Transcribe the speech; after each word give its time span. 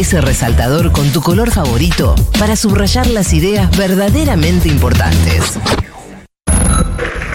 ese 0.00 0.22
resaltador 0.22 0.92
con 0.92 1.12
tu 1.12 1.20
color 1.20 1.50
favorito 1.50 2.14
para 2.38 2.56
subrayar 2.56 3.06
las 3.08 3.34
ideas 3.34 3.76
verdaderamente 3.76 4.68
importantes. 4.68 5.58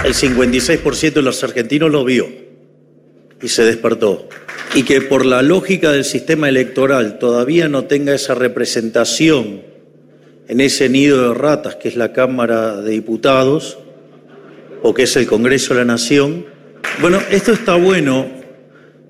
El 0.04 0.16
56% 0.16 1.14
de 1.14 1.22
los 1.22 1.44
argentinos 1.44 1.92
lo 1.92 2.04
vio 2.04 2.28
y 3.40 3.48
se 3.50 3.64
despertó. 3.64 4.28
Y 4.74 4.82
que 4.82 5.02
por 5.02 5.28
la 5.28 5.44
lógica 5.44 5.92
del 5.92 6.04
sistema 6.04 6.50
electoral 6.50 7.20
todavía 7.20 7.70
no 7.70 7.86
tenga 7.86 8.16
esa 8.16 8.34
representación 8.34 9.62
en 10.48 10.60
ese 10.60 10.90
nido 10.90 11.30
de 11.30 11.34
ratas 11.36 11.76
que 11.76 11.88
es 11.88 11.96
la 11.96 12.14
Cámara 12.14 12.82
de 12.82 12.92
Diputados 12.92 13.78
o 14.82 14.92
que 14.96 15.04
es 15.04 15.16
el 15.18 15.28
Congreso 15.28 15.76
de 15.76 15.82
la 15.82 15.86
Nación. 15.86 16.48
Bueno, 17.00 17.20
esto 17.30 17.52
está 17.52 17.76
bueno 17.76 18.26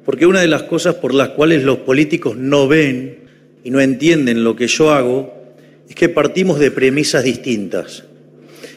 porque 0.04 0.26
una 0.26 0.42
de 0.42 0.48
las 0.48 0.64
cosas 0.64 0.96
por 0.96 1.14
las 1.14 1.30
cuales 1.30 1.64
los 1.64 1.78
políticos 1.78 2.36
no 2.36 2.68
ven 2.68 3.25
y 3.66 3.72
no 3.72 3.82
entienden 3.82 4.44
lo 4.44 4.56
que 4.56 4.68
yo 4.68 4.94
hago 4.94 5.34
es 5.90 5.96
que 5.96 6.08
partimos 6.08 6.60
de 6.60 6.70
premisas 6.70 7.24
distintas. 7.24 8.04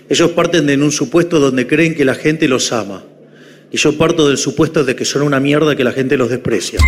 Ellos 0.08 0.30
parten 0.30 0.66
de 0.66 0.76
un 0.76 0.90
supuesto 0.90 1.38
donde 1.38 1.66
creen 1.66 1.94
que 1.94 2.06
la 2.06 2.14
gente 2.14 2.48
los 2.48 2.72
ama 2.72 3.04
y 3.70 3.76
yo 3.76 3.96
parto 3.98 4.26
del 4.26 4.38
supuesto 4.38 4.84
de 4.84 4.96
que 4.96 5.04
son 5.04 5.22
una 5.22 5.40
mierda 5.40 5.76
que 5.76 5.84
la 5.84 5.92
gente 5.92 6.16
los 6.16 6.30
desprecia. 6.30 6.80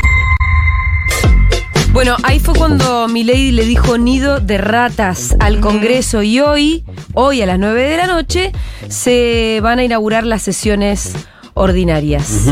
Bueno, 1.93 2.17
ahí 2.23 2.41
fue 2.41 2.55
cuando 2.55 3.07
Milei 3.07 3.53
le 3.53 3.67
dijo 3.67 3.99
nido 3.99 4.41
de 4.41 4.57
ratas 4.57 5.37
al 5.39 5.61
Congreso 5.61 6.23
y 6.23 6.41
hoy, 6.41 6.85
hoy 7.13 7.43
a 7.43 7.47
las 7.47 7.59
9 7.59 7.83
de 7.83 7.97
la 7.99 8.07
noche, 8.07 8.53
se 8.89 9.61
van 9.63 9.79
a 9.79 9.85
inaugurar 9.85 10.25
las 10.25 10.41
sesiones 10.41 11.13
ordinarias. 11.53 12.47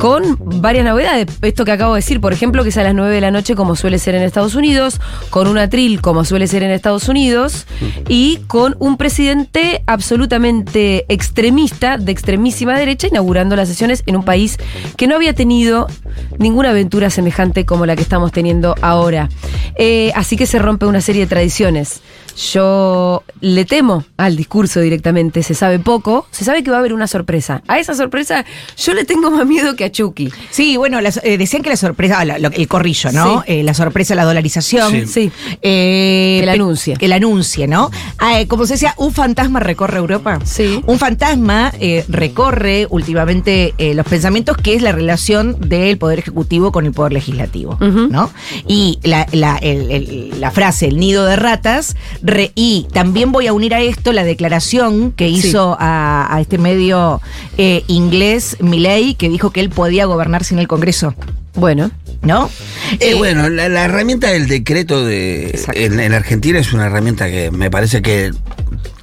Con 0.00 0.38
varias 0.40 0.86
novedades. 0.86 1.26
Esto 1.42 1.66
que 1.66 1.72
acabo 1.72 1.92
de 1.92 1.98
decir, 1.98 2.22
por 2.22 2.32
ejemplo, 2.32 2.62
que 2.62 2.70
es 2.70 2.76
a 2.78 2.82
las 2.82 2.94
9 2.94 3.14
de 3.14 3.20
la 3.20 3.30
noche, 3.30 3.54
como 3.54 3.76
suele 3.76 3.98
ser 3.98 4.14
en 4.14 4.22
Estados 4.22 4.54
Unidos, 4.54 4.98
con 5.28 5.46
un 5.46 5.58
atril, 5.58 6.00
como 6.00 6.24
suele 6.24 6.46
ser 6.46 6.62
en 6.62 6.70
Estados 6.70 7.06
Unidos, 7.06 7.66
y 8.08 8.38
con 8.46 8.76
un 8.78 8.96
presidente 8.96 9.82
absolutamente 9.84 11.04
extremista, 11.10 11.98
de 11.98 12.12
extremísima 12.12 12.78
derecha, 12.78 13.08
inaugurando 13.08 13.56
las 13.56 13.68
sesiones 13.68 14.02
en 14.06 14.16
un 14.16 14.24
país 14.24 14.56
que 14.96 15.06
no 15.06 15.16
había 15.16 15.34
tenido 15.34 15.86
ninguna 16.38 16.70
aventura 16.70 17.10
semejante 17.10 17.66
como 17.66 17.84
la 17.84 17.94
que 17.94 18.02
estamos 18.02 18.32
teniendo 18.32 18.76
ahora. 18.80 19.28
Eh, 19.76 20.12
así 20.14 20.36
que 20.38 20.46
se 20.46 20.58
rompe 20.58 20.86
una 20.86 21.02
serie 21.02 21.22
de 21.22 21.26
tradiciones. 21.26 22.00
Yo 22.36 23.22
le 23.40 23.64
temo 23.64 24.04
al 24.16 24.36
discurso 24.36 24.80
directamente, 24.80 25.42
se 25.42 25.54
sabe 25.54 25.78
poco, 25.78 26.26
se 26.30 26.44
sabe 26.44 26.62
que 26.62 26.70
va 26.70 26.78
a 26.78 26.80
haber 26.80 26.94
una 26.94 27.06
sorpresa. 27.06 27.62
A 27.68 27.78
esa 27.78 27.94
sorpresa 27.94 28.44
yo 28.78 28.94
le 28.94 29.04
tengo 29.04 29.30
más 29.30 29.46
miedo 29.46 29.76
que 29.76 29.84
a 29.84 29.89
Chucky. 29.90 30.30
Sí, 30.50 30.76
bueno, 30.76 31.00
las- 31.00 31.20
eh, 31.22 31.38
decían 31.38 31.62
que 31.62 31.70
la 31.70 31.76
sorpresa, 31.76 32.24
la- 32.24 32.38
lo- 32.38 32.50
el 32.50 32.68
corrillo, 32.68 33.12
¿no? 33.12 33.42
Sí. 33.46 33.52
Eh, 33.52 33.62
la 33.62 33.74
sorpresa, 33.74 34.14
la 34.14 34.24
dolarización. 34.24 35.06
Sí. 35.06 35.30
Eh, 35.62 36.38
Que 36.40 36.46
la 36.46 36.52
anuncie. 36.52 36.96
Que 36.96 37.08
la 37.08 37.16
anuncie, 37.16 37.66
¿no? 37.66 37.90
Ah, 38.18 38.40
eh, 38.40 38.46
como 38.46 38.66
se 38.66 38.74
decía, 38.74 38.94
un 38.96 39.12
fantasma 39.12 39.60
recorre 39.60 39.98
Europa. 39.98 40.38
Sí. 40.44 40.80
Un 40.86 40.98
fantasma 40.98 41.72
eh, 41.80 42.04
recorre 42.08 42.86
últimamente 42.90 43.74
eh, 43.78 43.94
los 43.94 44.06
pensamientos, 44.06 44.56
que 44.56 44.74
es 44.74 44.82
la 44.82 44.92
relación 44.92 45.56
del 45.60 45.98
Poder 45.98 46.18
Ejecutivo 46.18 46.72
con 46.72 46.86
el 46.86 46.92
Poder 46.92 47.12
Legislativo. 47.12 47.76
¿no? 47.80 48.30
Y 48.66 48.98
la, 49.02 49.26
la- 49.32 49.56
el- 49.58 49.90
el- 49.90 50.40
la 50.40 50.50
frase, 50.50 50.86
el 50.86 50.98
nido 50.98 51.24
de 51.26 51.36
ratas, 51.36 51.96
re- 52.22 52.52
y 52.54 52.86
también 52.92 53.32
voy 53.32 53.46
a 53.46 53.52
unir 53.52 53.74
a 53.74 53.80
esto 53.80 54.12
la 54.12 54.24
declaración 54.24 55.12
que 55.12 55.28
hizo 55.28 55.76
a, 55.78 56.34
a 56.34 56.40
este 56.40 56.58
medio 56.58 57.20
eh, 57.58 57.84
inglés, 57.88 58.56
Milley, 58.60 59.14
que 59.14 59.28
dijo 59.28 59.50
que 59.50 59.60
él 59.60 59.69
podía 59.70 60.04
gobernar 60.04 60.44
sin 60.44 60.58
el 60.58 60.68
Congreso. 60.68 61.14
Bueno, 61.54 61.90
¿No? 62.22 62.50
Eh, 63.00 63.12
Eh, 63.12 63.14
bueno, 63.14 63.48
la, 63.48 63.68
la 63.68 63.84
herramienta 63.84 64.28
del 64.28 64.46
decreto 64.46 65.04
de 65.04 65.58
en 65.74 66.12
Argentina 66.12 66.58
es 66.58 66.72
una 66.72 66.86
herramienta 66.86 67.30
que 67.30 67.50
me 67.50 67.70
parece 67.70 68.02
que 68.02 68.30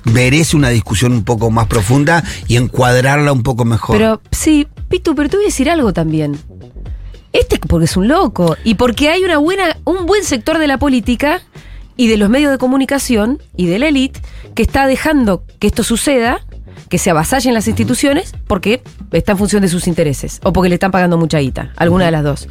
merece 0.04 0.56
una 0.56 0.70
discusión 0.70 1.12
un 1.12 1.24
poco 1.24 1.50
más 1.52 1.68
profunda 1.68 2.24
y 2.48 2.58
encuadrarla 2.58 3.32
un 3.32 3.44
poco 3.44 3.66
mejor. 3.66 3.98
pero 3.98 4.22
sí, 4.32 4.68
Pitu, 4.90 5.16
pero 5.16 5.30
te 5.30 5.38
voy 5.38 5.46
a 5.46 5.48
decir 5.48 5.70
algo 5.70 5.94
también. 5.94 6.38
Este 7.34 7.60
porque 7.60 7.86
es 7.86 7.98
un 7.98 8.08
loco 8.08 8.56
y 8.64 8.76
porque 8.76 9.10
hay 9.10 9.24
una 9.24 9.38
buena, 9.38 9.78
un 9.84 10.06
buen 10.06 10.24
sector 10.24 10.60
de 10.60 10.68
la 10.68 10.78
política 10.78 11.42
y 11.98 12.08
de 12.08 12.18
los 12.18 12.30
medios 12.30 12.52
de 12.52 12.58
comunicación 12.58 13.42
y 13.56 13.66
de 13.68 13.80
la 13.80 13.88
élite 13.90 14.22
que 14.56 14.62
está 14.62 14.88
dejando 14.88 15.44
que 15.60 15.68
esto 15.68 15.84
suceda, 15.84 16.40
que 16.90 16.98
se 16.98 17.10
avasallen 17.10 17.54
las 17.54 17.68
instituciones 17.68 18.34
porque 18.48 18.82
está 19.12 19.34
en 19.34 19.38
función 19.38 19.62
de 19.62 19.68
sus 19.70 19.88
intereses 19.88 20.40
o 20.44 20.54
porque 20.54 20.70
le 20.70 20.76
están 20.76 20.92
pagando 20.92 21.18
mucha 21.18 21.40
guita, 21.40 21.72
alguna 21.76 22.06
de 22.06 22.12
las 22.12 22.24
dos. 22.24 22.48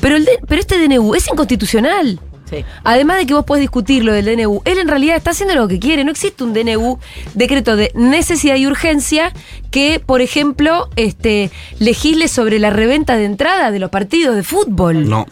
Pero, 0.00 0.16
el 0.16 0.24
de- 0.24 0.38
pero 0.46 0.60
este 0.60 0.78
DNU 0.78 1.14
es 1.14 1.28
inconstitucional. 1.28 2.20
Sí. 2.48 2.64
Además 2.82 3.18
de 3.18 3.26
que 3.26 3.34
vos 3.34 3.44
podés 3.44 3.60
discutir 3.60 4.04
lo 4.04 4.12
del 4.12 4.24
DNU, 4.24 4.62
él 4.64 4.78
en 4.80 4.88
realidad 4.88 5.14
está 5.16 5.30
haciendo 5.30 5.54
lo 5.54 5.68
que 5.68 5.78
quiere. 5.78 6.02
No 6.04 6.10
existe 6.10 6.42
un 6.42 6.52
DNU, 6.52 6.98
decreto 7.34 7.76
de 7.76 7.92
necesidad 7.94 8.56
y 8.56 8.66
urgencia, 8.66 9.32
que, 9.70 10.02
por 10.04 10.20
ejemplo, 10.20 10.88
este, 10.96 11.52
legisle 11.78 12.26
sobre 12.26 12.58
la 12.58 12.70
reventa 12.70 13.16
de 13.16 13.24
entrada 13.26 13.70
de 13.70 13.78
los 13.78 13.90
partidos 13.90 14.34
de 14.34 14.42
fútbol. 14.42 15.08
No. 15.08 15.26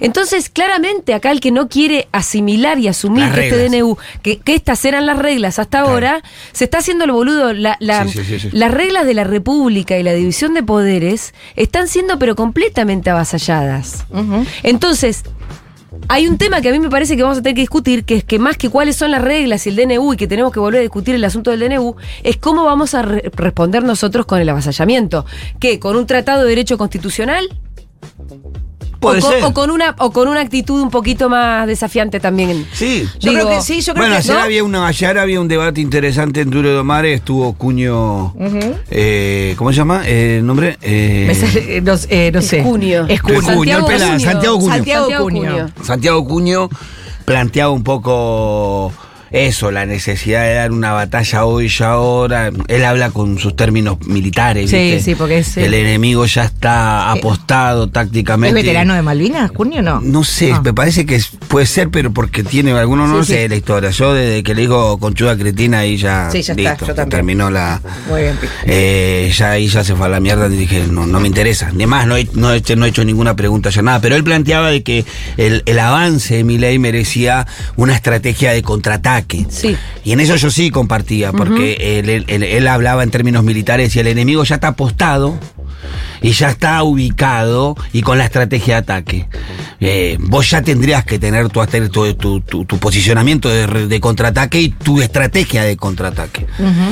Entonces, 0.00 0.48
claramente, 0.48 1.14
acá 1.14 1.30
el 1.30 1.40
que 1.40 1.50
no 1.50 1.68
quiere 1.68 2.08
asimilar 2.12 2.78
y 2.78 2.88
asumir 2.88 3.24
que 3.32 3.48
este. 3.48 3.68
DNU, 3.78 3.96
que, 4.22 4.38
que 4.38 4.54
estas 4.54 4.84
eran 4.84 5.06
las 5.06 5.18
reglas 5.18 5.58
hasta 5.58 5.80
ahora, 5.80 6.22
se 6.52 6.64
está 6.64 6.78
haciendo 6.78 7.04
el 7.04 7.12
boludo. 7.12 7.52
La- 7.52 7.76
la- 7.80 8.04
Sí, 8.04 8.18
sí, 8.18 8.24
sí, 8.24 8.40
sí. 8.40 8.48
Las 8.56 8.70
reglas 8.72 9.06
de 9.06 9.14
la 9.14 9.24
República 9.24 9.98
y 9.98 10.02
la 10.02 10.12
división 10.12 10.54
de 10.54 10.62
poderes 10.62 11.34
están 11.56 11.88
siendo, 11.88 12.18
pero 12.18 12.34
completamente 12.34 13.10
avasalladas. 13.10 14.04
Entonces, 14.62 15.22
hay 16.08 16.26
un 16.26 16.38
tema 16.38 16.60
que 16.60 16.68
a 16.68 16.72
mí 16.72 16.80
me 16.80 16.90
parece 16.90 17.16
que 17.16 17.22
vamos 17.22 17.38
a 17.38 17.42
tener 17.42 17.54
que 17.54 17.60
discutir, 17.62 18.04
que 18.04 18.16
es 18.16 18.24
que 18.24 18.38
más 18.38 18.56
que 18.56 18.68
cuáles 18.68 18.96
son 18.96 19.10
las 19.12 19.22
reglas 19.22 19.64
y 19.66 19.70
el 19.70 19.76
DNU 19.76 20.12
y 20.12 20.16
que 20.16 20.26
tenemos 20.26 20.52
que 20.52 20.58
volver 20.60 20.80
a 20.80 20.82
discutir 20.82 21.14
el 21.14 21.24
asunto 21.24 21.50
del 21.50 21.60
DNU, 21.60 21.94
es 22.24 22.36
cómo 22.36 22.64
vamos 22.64 22.94
a 22.94 23.02
re- 23.02 23.30
responder 23.34 23.84
nosotros 23.84 24.26
con 24.26 24.40
el 24.40 24.48
avasallamiento. 24.48 25.24
¿Qué? 25.60 25.78
¿Con 25.78 25.96
un 25.96 26.06
tratado 26.06 26.42
de 26.42 26.48
derecho 26.48 26.76
constitucional? 26.78 27.46
Puede 29.00 29.18
o, 29.18 29.22
con, 29.22 29.30
ser. 29.32 29.44
o 29.44 29.52
con 29.54 29.70
una, 29.70 29.94
o 29.98 30.10
con 30.12 30.28
una 30.28 30.40
actitud 30.40 30.80
un 30.80 30.90
poquito 30.90 31.28
más 31.28 31.66
desafiante 31.66 32.20
también. 32.20 32.66
Sí. 32.72 33.06
Yo 33.18 33.30
Digo, 33.30 33.44
creo 33.46 33.58
que 33.58 33.62
sí, 33.64 33.80
yo 33.80 33.92
creo 33.94 34.02
Bueno, 34.06 34.14
que 34.14 34.18
ayer 34.20 34.34
¿no? 34.36 34.42
había, 34.42 34.64
una, 34.64 34.86
ayer 34.86 35.18
había 35.18 35.40
un 35.40 35.48
debate 35.48 35.80
interesante 35.80 36.40
en 36.40 36.50
Duro 36.50 36.70
de 36.70 36.78
Omar, 36.78 37.04
estuvo 37.06 37.52
Cuño. 37.54 38.34
eh, 38.90 39.54
¿Cómo 39.58 39.70
se 39.72 39.76
llama? 39.76 40.02
Eh, 40.06 40.36
¿El 40.38 40.46
nombre? 40.46 40.78
Eh, 40.82 41.24
Me 41.26 41.34
sale- 41.34 41.76
eh, 41.76 41.80
no, 41.80 41.94
eh, 42.08 42.30
no 42.32 42.42
sé. 42.42 42.58
Escuño. 42.58 43.06
Escuño. 43.08 43.40
Cuño, 43.56 43.78
el 43.78 43.84
pelado, 43.84 44.18
Santiago 44.20 44.58
Cuño. 44.58 44.72
Santiago 44.74 45.22
Cuño. 45.24 45.66
Santiago 45.82 46.24
Cuño 46.26 46.68
planteaba 47.24 47.70
un 47.72 47.82
poco 47.84 48.92
eso, 49.34 49.70
la 49.70 49.84
necesidad 49.84 50.44
de 50.44 50.54
dar 50.54 50.70
una 50.72 50.92
batalla 50.92 51.44
hoy 51.44 51.70
y 51.78 51.82
ahora. 51.82 52.50
Él 52.68 52.84
habla 52.84 53.10
con 53.10 53.38
sus 53.38 53.56
términos 53.56 53.98
militares. 54.06 54.70
Sí, 54.70 54.76
¿viste? 54.76 55.00
sí, 55.02 55.14
porque 55.14 55.38
es, 55.38 55.56
eh, 55.56 55.66
El 55.66 55.74
enemigo 55.74 56.24
ya 56.26 56.44
está 56.44 57.10
apostado 57.10 57.84
¿Es 57.86 57.92
tácticamente. 57.92 58.54
veterano 58.54 58.94
de 58.94 59.02
Malvinas, 59.02 59.50
Cuño 59.52 59.82
no? 59.82 60.00
No 60.00 60.22
sé, 60.24 60.52
Ah. 60.52 60.60
me 60.64 60.72
parece 60.72 61.04
que 61.04 61.16
es- 61.16 61.30
puede 61.48 61.66
ser, 61.66 61.90
pero 61.90 62.12
porque 62.12 62.42
tiene 62.44 62.72
algunos, 62.72 63.08
no 63.08 63.24
Sí, 63.24 63.32
sé 63.32 63.42
sí. 63.42 63.48
la 63.48 63.56
historia. 63.56 63.90
Yo 63.90 64.14
desde 64.14 64.42
que 64.42 64.54
le 64.54 64.62
digo 64.62 64.98
conchuda 64.98 65.36
cretina 65.36 65.80
ahí 65.80 65.96
ya, 65.96 66.28
Sí, 66.30 66.42
ya 66.42 66.54
está, 66.54 66.76
yo 66.78 66.86
también. 66.94 67.08
terminó 67.08 67.50
la... 67.50 67.80
Muy 68.08 68.22
bien. 68.22 68.38
Eh, 68.66 69.32
ya 69.36 69.50
ahí 69.50 69.66
ya 69.68 69.82
se 69.84 69.94
fue 69.96 70.06
a 70.06 70.08
la 70.10 70.20
mierda 70.20 70.46
y 70.46 70.56
dije, 70.56 70.84
no, 70.90 71.06
no 71.06 71.18
me 71.20 71.28
interesa. 71.28 71.70
Ni 71.72 71.86
más, 71.86 72.06
no 72.06 72.16
he, 72.16 72.28
no, 72.34 72.52
he 72.52 72.58
hecho, 72.58 72.76
no 72.76 72.86
he 72.86 72.90
hecho 72.90 73.04
ninguna 73.04 73.34
pregunta 73.34 73.70
ya 73.70 73.82
nada. 73.82 74.00
Pero 74.00 74.16
él 74.16 74.22
planteaba 74.24 74.70
de 74.70 74.82
que 74.82 75.04
el, 75.36 75.62
el 75.66 75.78
avance 75.78 76.36
de 76.36 76.44
mi 76.44 76.58
ley 76.58 76.78
merecía 76.78 77.46
una 77.76 77.94
estrategia 77.94 78.52
de 78.52 78.62
contraataque. 78.62 79.23
Sí. 79.48 79.76
Y 80.04 80.12
en 80.12 80.20
eso 80.20 80.36
yo 80.36 80.50
sí 80.50 80.70
compartía, 80.70 81.32
porque 81.32 81.98
él, 81.98 82.08
él- 82.08 82.24
él- 82.28 82.42
él 82.42 82.68
hablaba 82.68 83.02
en 83.02 83.10
términos 83.10 83.42
militares 83.44 83.94
y 83.96 84.00
el 84.00 84.06
enemigo 84.06 84.44
ya 84.44 84.56
está 84.56 84.68
apostado 84.68 85.38
y 86.22 86.32
ya 86.32 86.48
está 86.50 86.82
ubicado 86.82 87.76
y 87.92 88.02
con 88.02 88.16
la 88.18 88.24
estrategia 88.24 88.74
de 88.74 88.78
ataque. 88.80 89.28
Eh, 89.80 90.16
vos 90.20 90.48
ya 90.48 90.62
tendrías 90.62 91.04
que 91.04 91.18
tener 91.18 91.48
tu, 91.50 91.60
tu, 92.14 92.40
tu- 92.64 92.78
posicionamiento 92.78 93.48
de, 93.50 94.00
contraataque 94.00 94.60
y 94.60 94.68
tu 94.70 95.02
estrategia 95.02 95.62
de 95.64 95.76
contraataque. 95.76 96.46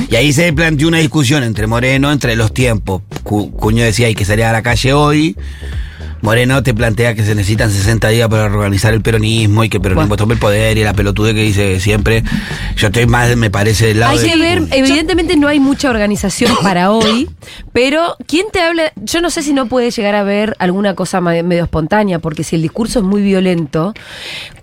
Y 0.09 0.15
ahí 0.15 0.31
se 0.33 0.51
planteó 0.53 0.87
una 0.89 0.99
discusión 0.99 1.43
entre 1.43 1.65
Moreno, 1.65 2.11
entre 2.11 2.35
los 2.35 2.53
tiempos. 2.53 3.01
Cu- 3.23 3.51
Cuño 3.51 3.83
decía 3.83 4.07
hay 4.07 4.15
que 4.15 4.25
salir 4.25 4.45
a 4.45 4.51
la 4.51 4.61
calle 4.61 4.93
hoy. 4.93 5.35
Moreno 6.23 6.63
te 6.63 6.73
plantea 6.73 7.15
que 7.15 7.23
se 7.25 7.35
necesitan 7.35 7.69
60 7.69 8.07
días 8.07 8.29
para 8.29 8.45
organizar 8.45 8.93
el 8.93 9.01
peronismo 9.01 9.65
y 9.65 9.69
que 9.69 9.75
el 9.77 9.83
peronismo 9.83 10.15
tome 10.15 10.35
el 10.35 10.39
poder 10.39 10.77
y 10.77 10.83
la 10.85 10.93
pelotude 10.93 11.35
que 11.35 11.41
dice 11.41 11.81
siempre. 11.81 12.23
Yo 12.77 12.87
estoy 12.87 13.05
más, 13.07 13.35
me 13.35 13.49
parece, 13.51 13.87
del 13.87 13.99
lado 13.99 14.13
Hay 14.13 14.19
de- 14.19 14.29
que 14.29 14.37
ver, 14.37 14.63
evidentemente 14.71 15.35
no 15.35 15.49
hay 15.49 15.59
mucha 15.59 15.89
organización 15.89 16.53
para 16.63 16.91
hoy, 16.91 17.29
pero 17.73 18.15
¿quién 18.25 18.45
te 18.53 18.61
habla? 18.61 18.93
Yo 19.03 19.19
no 19.19 19.29
sé 19.29 19.43
si 19.43 19.51
no 19.51 19.67
puede 19.67 19.91
llegar 19.91 20.15
a 20.15 20.23
ver 20.23 20.55
alguna 20.59 20.95
cosa 20.95 21.19
medio 21.19 21.63
espontánea, 21.65 22.19
porque 22.19 22.45
si 22.45 22.55
el 22.55 22.61
discurso 22.61 22.99
es 22.99 23.05
muy 23.05 23.21
violento, 23.21 23.93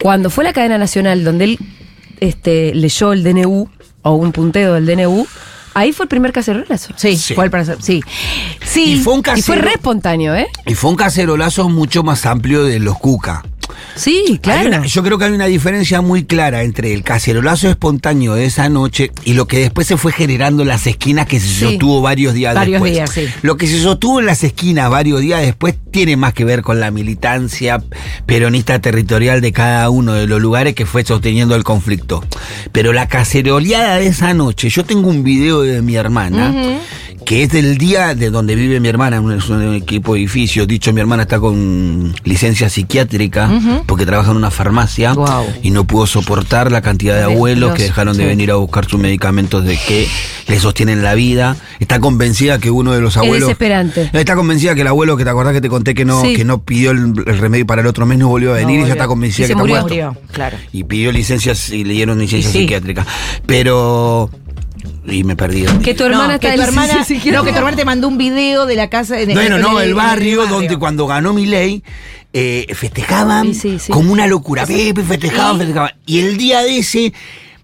cuando 0.03 0.31
fue 0.31 0.45
la 0.45 0.55
cadena 0.55 0.79
nacional 0.79 1.25
donde 1.25 1.45
él 1.45 1.59
este, 2.21 2.75
leyó 2.75 3.12
el 3.12 3.23
DNU 3.23 3.69
o 4.01 4.12
un 4.12 4.33
punteo 4.33 4.73
del 4.75 4.87
DNU, 4.87 5.27
ahí 5.75 5.93
fue 5.93 6.05
el 6.05 6.08
primer 6.08 6.32
cacerolazo. 6.32 6.93
Sí, 6.96 7.17
Sí. 7.17 7.34
fue 7.34 7.44
el 7.44 7.50
para 7.50 7.64
Sí. 7.64 8.02
Sí. 8.64 8.93
Y 8.94 8.96
fue 9.02 9.14
un 9.14 9.22
Y 9.37 9.43
fue 9.43 9.56
re 9.56 9.72
espontáneo, 9.72 10.34
¿eh? 10.34 10.46
Y 10.67 10.75
fue 10.75 10.90
un 10.90 10.96
cacerolazo 10.96 11.69
mucho 11.69 12.02
más 12.02 12.26
amplio 12.26 12.64
de 12.64 12.78
los 12.78 12.99
Cuca. 12.99 13.44
Sí, 13.94 14.38
claro. 14.43 14.69
una- 14.69 14.87
yo 14.87 15.02
creo 15.02 15.19
que 15.19 15.25
hay 15.26 15.32
una 15.32 15.46
diferencia 15.46 16.00
muy 16.00 16.25
clara 16.25 16.62
entre 16.62 16.93
el 16.94 17.02
cacerolazo 17.02 17.69
espontáneo 17.69 18.34
de 18.34 18.44
esa 18.46 18.69
noche 18.69 19.11
y 19.25 19.34
lo 19.34 19.46
que 19.46 19.58
después 19.58 19.87
se 19.87 19.96
fue 19.96 20.12
generando 20.12 20.62
en 20.62 20.69
las 20.69 20.87
esquinas 20.87 21.26
que 21.26 21.40
se 21.40 21.49
Sí. 21.49 21.61
sostuvo 21.61 22.00
varios 22.00 22.34
días 22.34 22.55
Varios 22.55 22.75
después. 22.82 22.93
días, 22.93 23.11
sí. 23.11 23.26
Lo 23.43 23.56
que 23.56 23.67
se 23.67 23.81
sostuvo 23.81 24.20
en 24.20 24.26
las 24.26 24.43
esquinas 24.44 24.90
varios 24.90 25.20
días 25.20 25.40
después 25.43 25.75
tiene 25.90 26.17
más 26.17 26.32
que 26.34 26.44
ver 26.44 26.62
con 26.62 26.78
la 26.81 26.90
militancia 26.90 27.82
peronista 28.26 28.78
territorial 28.81 29.40
de 29.40 29.52
cada 29.52 29.90
uno 29.90 30.12
de 30.14 30.26
los 30.26 30.40
lugares 30.40 30.75
que 30.75 30.87
fue 30.87 31.05
sosteniendo 31.05 31.55
el 31.56 31.64
conflicto. 31.64 32.25
Pero 32.73 32.93
la 32.93 33.08
caceroleada 33.08 33.96
de 33.96 34.06
esa 34.06 34.34
noche, 34.34 34.69
yo 34.70 34.84
tengo 34.84 35.08
un 35.08 35.23
video 35.25 35.62
de 35.62 35.82
mi 35.82 35.96
hermana. 35.96 36.55
Que 37.25 37.44
es 37.44 37.50
del 37.50 37.78
día 37.78 38.14
de 38.17 38.31
donde 38.31 38.56
vive 38.56 38.81
mi 38.81 38.88
hermana, 38.88 39.17
en 39.19 39.25
un, 39.25 39.32
es 39.32 39.49
un 39.49 39.75
equipo 39.75 40.14
de 40.14 40.20
edificios. 40.20 40.67
Dicho, 40.67 40.93
mi 40.93 41.00
hermana 41.00 41.22
está 41.22 41.38
con 41.38 42.12
licencia 42.25 42.69
psiquiátrica 42.69 43.49
porque 43.87 44.05
trabaja 44.05 44.32
en 44.32 44.37
una 44.37 44.50
farmacia 44.50 45.14
y 45.62 45.70
no 45.70 45.84
pudo 45.84 46.06
soportar 46.08 46.72
la 46.72 46.81
cantidad 46.82 47.17
de 47.17 47.22
abuelos 47.25 47.70
los- 47.70 47.76
que 47.78 47.84
dejaron 47.84 48.17
de 48.17 48.25
sí. 48.25 48.28
venir 48.28 48.50
a 48.50 48.56
buscar 48.56 48.87
sus 48.87 48.99
medicamentos 48.99 49.64
de 49.64 49.76
que 49.78 50.08
le 50.49 50.58
sostienen 50.58 51.02
la 51.05 51.14
vida. 51.14 51.56
Está 51.78 52.00
convencida 52.00 52.58
que 52.58 52.70
uno 52.70 52.93
de 52.93 53.00
los 53.00 53.12
Es 53.14 53.19
abuelos. 53.19 53.49
desesperante. 53.49 54.11
Está 54.12 54.34
convencida 54.34 54.75
que 54.75 54.81
el 54.81 54.88
abuelo 54.88 55.16
que 55.16 55.23
te 55.25 55.31
acordás 55.31 55.52
que 55.52 55.61
te 55.61 55.69
conté 55.69 55.94
que 55.94 56.05
no, 56.05 56.23
Sí. 56.23 56.34
que 56.34 56.44
no 56.44 56.62
pidió 56.62 56.90
el, 56.90 57.14
el 57.26 57.38
remedio 57.38 57.64
para 57.66 57.81
el 57.82 57.87
otro 57.87 58.06
mes 58.06 58.19
no 58.19 58.28
volvió 58.28 58.50
a 58.52 58.56
venir 58.56 58.81
y 58.81 58.87
ya 58.87 58.93
está 58.94 59.06
convencida 59.06 59.44
Y 59.44 59.44
que 59.44 59.46
se 59.49 59.52
está 59.52 59.58
murió. 59.62 59.75
muerto. 59.76 59.88
Murió, 59.88 60.16
claro. 60.32 60.56
Y 60.73 60.82
pidió 60.84 61.12
licencias 61.12 61.70
y 61.70 61.84
le 61.84 61.93
dieron 61.94 62.19
licencia 62.19 62.50
sí. 62.50 62.58
psiquiátrica. 62.61 63.06
Pero. 63.46 64.31
Y 65.06 65.25
me 65.25 65.37
perdí. 65.37 65.65
Que 65.82 65.94
tu 65.94 66.05
hermana 66.05 66.27
No, 66.29 66.35
está 66.35 66.50
que 66.50 66.56
tu 66.56 66.62
hermana, 66.62 66.94
no, 67.32 67.44
que 67.44 67.53
tu 67.53 67.59
hermana 67.59 67.77
te 67.77 67.85
mandó 67.85 68.09
un 68.09 68.19
video 68.19 68.67
de 68.67 68.77
la 68.77 68.88
casa. 68.91 69.21
en- 69.21 69.32
Bueno, 69.32 69.56
en- 69.56 69.62
no, 69.62 69.81
el 69.81 69.91
en 69.91 69.97
barrio, 69.97 70.38
barrio. 70.41 70.55
donde 70.55 70.77
cuando 70.79 71.06
ganó 71.06 71.32
mi 71.32 71.47
ley 71.47 71.82
festejaban 72.75 73.55
Sí, 73.55 73.61
sí, 73.61 73.79
sí. 73.79 73.93
como 73.93 74.12
una 74.12 74.27
locura. 74.27 74.67
Pepe, 74.67 75.03
festejaban, 75.03 75.59
festejaban. 75.59 75.93
Y 76.06 76.21
el 76.21 76.37
día 76.37 76.62
de 76.62 76.79
ese 76.79 77.12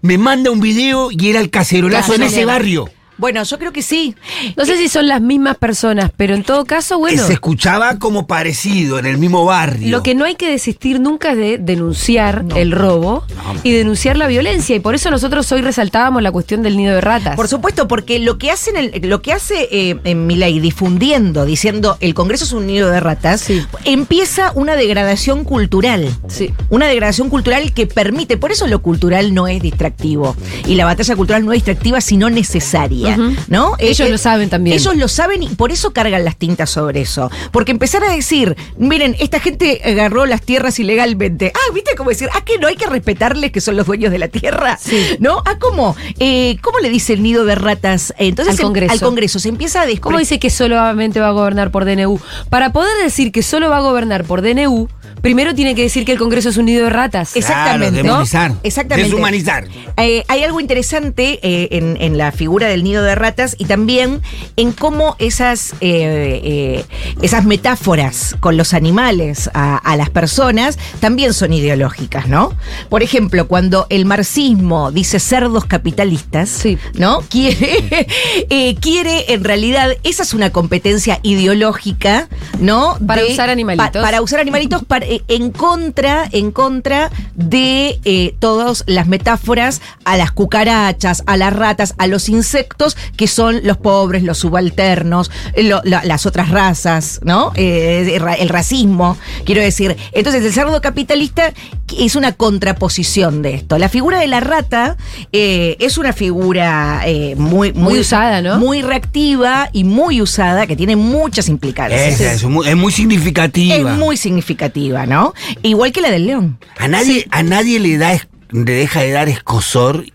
me 0.01 0.17
manda 0.17 0.51
un 0.51 0.59
video 0.59 1.09
y 1.11 1.29
era 1.29 1.39
el 1.39 1.49
cacerolazo 1.49 2.15
en 2.15 2.23
ese 2.23 2.45
barrio. 2.45 2.89
Bueno, 3.17 3.43
yo 3.43 3.57
creo 3.57 3.71
que 3.73 3.81
sí. 3.81 4.15
No 4.55 4.65
sé 4.65 4.77
si 4.77 4.87
son 4.89 5.07
las 5.07 5.21
mismas 5.21 5.57
personas, 5.57 6.11
pero 6.15 6.35
en 6.35 6.43
todo 6.43 6.65
caso, 6.65 6.99
bueno. 6.99 7.25
Se 7.25 7.33
escuchaba 7.33 7.97
como 7.97 8.27
parecido 8.27 8.99
en 8.99 9.05
el 9.05 9.17
mismo 9.17 9.43
barrio. 9.45 9.89
Lo 9.89 10.03
que 10.03 10.13
no 10.15 10.25
hay 10.25 10.35
que 10.35 10.49
desistir 10.49 10.99
nunca 10.99 11.31
es 11.31 11.37
de 11.37 11.57
denunciar 11.57 12.45
el 12.55 12.71
robo 12.71 13.25
y 13.63 13.71
denunciar 13.71 14.17
la 14.17 14.27
violencia. 14.27 14.75
Y 14.75 14.79
por 14.79 14.93
eso 14.95 15.09
nosotros 15.11 15.51
hoy 15.51 15.61
resaltábamos 15.61 16.21
la 16.21 16.31
cuestión 16.31 16.61
del 16.63 16.77
nido 16.77 16.93
de 16.95 17.01
ratas. 17.01 17.35
Por 17.35 17.47
supuesto, 17.47 17.87
porque 17.87 18.19
lo 18.19 18.37
que 18.37 18.51
hacen 18.51 18.75
el- 18.77 19.09
lo 19.09 19.21
que 19.21 19.33
hace 19.33 19.67
eh, 19.71 19.99
en 20.03 20.27
Milei 20.27 20.59
difundiendo, 20.59 21.45
diciendo 21.45 21.97
el 21.99 22.13
Congreso 22.13 22.45
es 22.45 22.51
un 22.53 22.67
nido 22.67 22.89
de 22.91 22.99
ratas, 22.99 23.41
Sí. 23.41 23.63
empieza 23.85 24.51
una 24.55 24.75
degradación 24.75 25.43
cultural. 25.43 26.07
Sí. 26.27 26.53
Una 26.69 26.87
degradación 26.87 27.29
cultural 27.29 27.73
que 27.73 27.87
permite, 27.87 28.37
por 28.37 28.51
eso 28.51 28.67
lo 28.67 28.81
cultural 28.81 29.33
no 29.33 29.47
es 29.47 29.61
distractivo. 29.61 30.35
Y 30.67 30.75
la 30.75 30.85
batalla 30.85 31.15
cultural 31.15 31.45
no 31.45 31.51
es 31.53 31.57
distractiva, 31.57 31.99
sino 32.01 32.29
necesaria. 32.29 33.06
¿No? 33.47 33.73
Ellos 33.79 34.09
lo 34.09 34.17
saben 34.17 34.49
también. 34.49 34.75
Ellos 34.77 34.95
lo 34.95 35.07
saben 35.07 35.43
y 35.43 35.49
por 35.49 35.71
eso 35.71 35.91
cargan 35.91 36.23
las 36.23 36.37
tintas 36.37 36.69
sobre 36.69 37.01
eso. 37.01 37.31
Porque 37.51 37.71
empezar 37.71 38.03
a 38.03 38.11
decir, 38.11 38.55
miren, 38.77 39.15
esta 39.19 39.39
gente 39.39 39.81
agarró 39.83 40.25
las 40.25 40.41
tierras 40.41 40.79
ilegalmente. 40.79 41.51
Ah, 41.55 41.73
¿viste 41.73 41.91
cómo 41.97 42.09
decir? 42.11 42.29
Ah, 42.33 42.41
que 42.45 42.57
no 42.59 42.67
hay 42.67 42.75
que 42.75 42.85
respetarles 42.87 43.51
que 43.51 43.61
son 43.61 43.75
los 43.77 43.87
dueños 43.87 44.11
de 44.11 44.19
la 44.19 44.27
tierra. 44.27 44.77
Sí. 44.79 45.17
¿No? 45.19 45.41
Ah, 45.45 45.57
¿cómo? 45.59 45.95
Eh, 46.19 46.57
¿Cómo 46.61 46.79
le 46.79 46.89
dice 46.89 47.13
el 47.13 47.23
nido 47.23 47.45
de 47.45 47.55
ratas? 47.55 48.11
Eh, 48.17 48.27
Entonces 48.27 48.53
Al 48.55 48.59
em- 48.59 48.65
Congreso. 48.67 48.93
al 48.93 48.99
Congreso 48.99 49.39
se 49.39 49.49
empieza 49.49 49.81
a 49.81 49.87
¿Cómo 49.99 50.17
dice 50.17 50.39
que 50.39 50.49
solamente 50.49 51.19
va 51.19 51.29
a 51.29 51.31
gobernar 51.31 51.71
por 51.71 51.85
DNU? 51.85 52.19
Para 52.49 52.71
poder 52.71 52.91
decir 53.03 53.31
que 53.31 53.41
solo 53.41 53.69
va 53.69 53.77
a 53.77 53.81
gobernar 53.81 54.23
por 54.25 54.41
DNU, 54.41 54.89
primero 55.21 55.53
tiene 55.55 55.75
que 55.75 55.83
decir 55.83 56.05
que 56.05 56.11
el 56.13 56.17
Congreso 56.17 56.49
es 56.49 56.57
un 56.57 56.65
nido 56.65 56.83
de 56.85 56.89
ratas. 56.89 57.35
Exactamente, 57.35 57.93
Claro, 58.01 58.07
¿no? 58.07 58.13
demonizar. 58.13 58.51
Exactamente. 58.63 59.09
Deshumanizar. 59.09 59.65
Eh, 59.97 60.23
hay 60.27 60.43
algo 60.43 60.59
interesante 60.59 61.39
eh, 61.41 61.69
en, 61.71 61.97
en 61.99 62.17
la 62.17 62.31
figura 62.31 62.67
del 62.67 62.83
nido 62.83 63.03
de 63.03 63.15
ratas 63.15 63.55
y 63.57 63.65
también 63.65 64.21
en 64.55 64.71
cómo 64.71 65.15
esas, 65.19 65.73
eh, 65.81 66.41
eh, 66.43 66.85
esas 67.21 67.45
metáforas 67.45 68.35
con 68.39 68.57
los 68.57 68.73
animales 68.73 69.49
a, 69.53 69.77
a 69.77 69.95
las 69.97 70.09
personas 70.09 70.77
también 70.99 71.33
son 71.33 71.53
ideológicas, 71.53 72.27
¿no? 72.27 72.53
Por 72.89 73.03
ejemplo, 73.03 73.47
cuando 73.47 73.87
el 73.89 74.05
marxismo 74.05 74.91
dice 74.91 75.19
cerdos 75.19 75.65
capitalistas, 75.65 76.49
Sí. 76.49 76.77
¿no? 76.93 77.21
Quiere, 77.29 78.07
eh, 78.49 78.75
quiere 78.79 79.33
en 79.33 79.43
realidad, 79.43 79.89
esa 80.03 80.23
es 80.23 80.33
una 80.33 80.51
competencia 80.51 81.19
ideológica, 81.23 82.27
¿no? 82.59 82.97
Para 83.05 83.25
usar 83.25 83.49
animalitos. 83.49 83.89
pa- 83.91 84.01
para 84.01 84.21
usar 84.21 84.39
animalitos 84.39 84.83
para- 84.85 85.05
en 85.27 85.51
contra, 85.51 86.27
en 86.31 86.51
contra 86.51 87.09
de 87.35 87.99
eh, 88.03 88.35
todas 88.39 88.83
las 88.87 89.07
metáforas 89.07 89.81
a 90.05 90.17
las 90.17 90.31
cucarachas, 90.31 91.23
a 91.25 91.37
las 91.37 91.53
ratas, 91.53 91.95
a 91.97 92.07
los 92.07 92.29
insectos, 92.29 92.97
que 93.15 93.27
son 93.27 93.61
los 93.63 93.77
pobres, 93.77 94.23
los 94.23 94.39
subalternos, 94.39 95.31
eh, 95.53 95.71
las 95.83 96.25
otras 96.25 96.49
razas, 96.49 97.19
¿no? 97.23 97.51
Eh, 97.55 98.19
el 98.39 98.49
racismo, 98.49 99.17
quiero 99.45 99.61
decir. 99.61 99.95
Entonces, 100.11 100.43
el 100.43 100.53
cerdo 100.53 100.81
capitalista 100.81 101.53
es 101.99 102.15
una 102.15 102.33
contraposición 102.33 103.41
de 103.41 103.55
esto. 103.55 103.77
La 103.77 103.89
figura 103.89 104.19
de 104.19 104.27
la 104.27 104.39
rata 104.39 104.97
eh, 105.31 105.77
es 105.79 105.97
una 105.97 106.13
figura 106.13 107.01
eh, 107.05 107.35
muy, 107.37 107.73
muy, 107.73 107.91
Muy 107.93 107.99
usada, 107.99 108.41
¿no? 108.41 108.57
Muy 108.59 108.81
reactiva 108.81 109.69
y 109.73 109.83
muy 109.83 110.21
usada, 110.21 110.67
que 110.67 110.75
tiene 110.75 110.95
muchas 110.95 111.49
implicancias. 111.49 112.19
Esa, 112.21 112.33
es, 112.33 112.43
muy, 112.43 112.67
es 112.67 112.75
muy 112.75 112.91
significativa. 112.91 113.91
Es 113.91 113.97
muy 113.97 114.17
significativa, 114.17 115.05
¿no? 115.05 115.33
Igual 115.63 115.91
que 115.91 116.01
la 116.01 116.11
del 116.11 116.27
león. 116.27 116.57
A 116.77 116.87
nadie, 116.87 117.25
a 117.31 117.43
nadie 117.43 117.79
le 117.79 117.97
da 117.97 118.19
le 118.51 118.71
deja 118.71 119.01
de 119.01 119.11
dar 119.11 119.27
escosor 119.27 120.05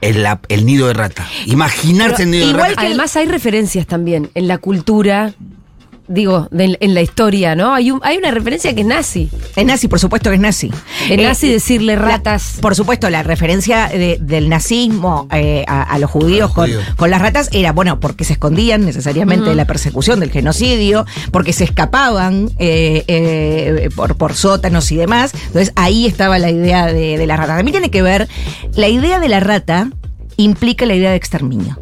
el, 0.00 0.22
la- 0.22 0.40
el 0.48 0.64
nido 0.66 0.86
de 0.86 0.92
rata. 0.94 1.26
Imaginarse 1.46 2.18
Pero 2.18 2.24
el 2.24 2.30
nido 2.30 2.44
de 2.46 2.50
igual 2.52 2.68
rata. 2.70 2.80
que- 2.82 2.86
Además 2.86 3.16
hay 3.16 3.26
referencias 3.26 3.86
también 3.86 4.30
en 4.34 4.46
la 4.48 4.58
cultura, 4.58 5.32
digo, 6.08 6.48
de- 6.50 6.76
en 6.80 6.94
la 6.94 7.02
historia, 7.02 7.54
¿no? 7.56 7.72
Hay, 7.74 7.90
un, 7.90 8.00
hay 8.02 8.16
una 8.18 8.30
referencia 8.30 8.74
que 8.74 8.82
es 8.82 8.86
nazi. 8.86 9.30
Es 9.56 9.64
nazi, 9.64 9.88
por 9.88 9.98
supuesto 9.98 10.30
que 10.30 10.36
es 10.36 10.40
nazi. 10.40 10.70
Es 11.06 11.10
Eh, 11.12 11.16
nazi 11.22 11.48
decirle 11.50 11.96
la- 11.96 12.02
ratas. 12.02 12.58
por 12.60 12.74
supuesto, 12.74 13.08
la 13.10 13.22
referencia 13.22 13.88
de- 13.88 14.18
del 14.20 14.48
nazismo 14.48 15.26
eh, 15.32 15.64
a, 15.66 15.82
a 15.82 15.98
los 15.98 16.10
judíos, 16.10 16.50
A 16.50 16.54
con, 16.54 16.68
los 16.70 16.76
judíos. 16.80 16.96
con 16.96 17.10
las 17.10 17.20
ratas 17.22 17.48
era, 17.52 17.72
bueno, 17.72 18.00
porque 18.00 18.24
se 18.24 18.34
escondían 18.34 18.84
necesariamente 18.84 19.48
de 19.48 19.54
la 19.54 19.64
persecución, 19.64 20.20
del 20.20 20.30
genocidio, 20.30 21.06
porque 21.30 21.52
se 21.52 21.64
escapaban 21.64 22.50
eh, 22.58 23.04
eh, 23.08 23.88
por, 23.96 24.16
por 24.16 24.34
sótanos 24.34 24.90
y 24.92 24.96
demás. 24.96 25.32
Entonces 25.46 25.72
ahí 25.76 26.06
estaba 26.06 26.38
la 26.38 26.50
idea 26.50 26.86
de, 26.86 27.16
de 27.18 27.26
la 27.26 27.36
rata. 27.36 27.56
También 27.56 27.72
tiene 27.72 27.90
que 27.90 28.02
ver, 28.02 28.28
la 28.74 28.88
idea 28.88 29.20
de 29.20 29.28
la 29.28 29.40
rata 29.40 29.90
implica 30.36 30.84
la 30.86 30.94
idea 30.94 31.10
de 31.10 31.16
exterminio. 31.16 31.78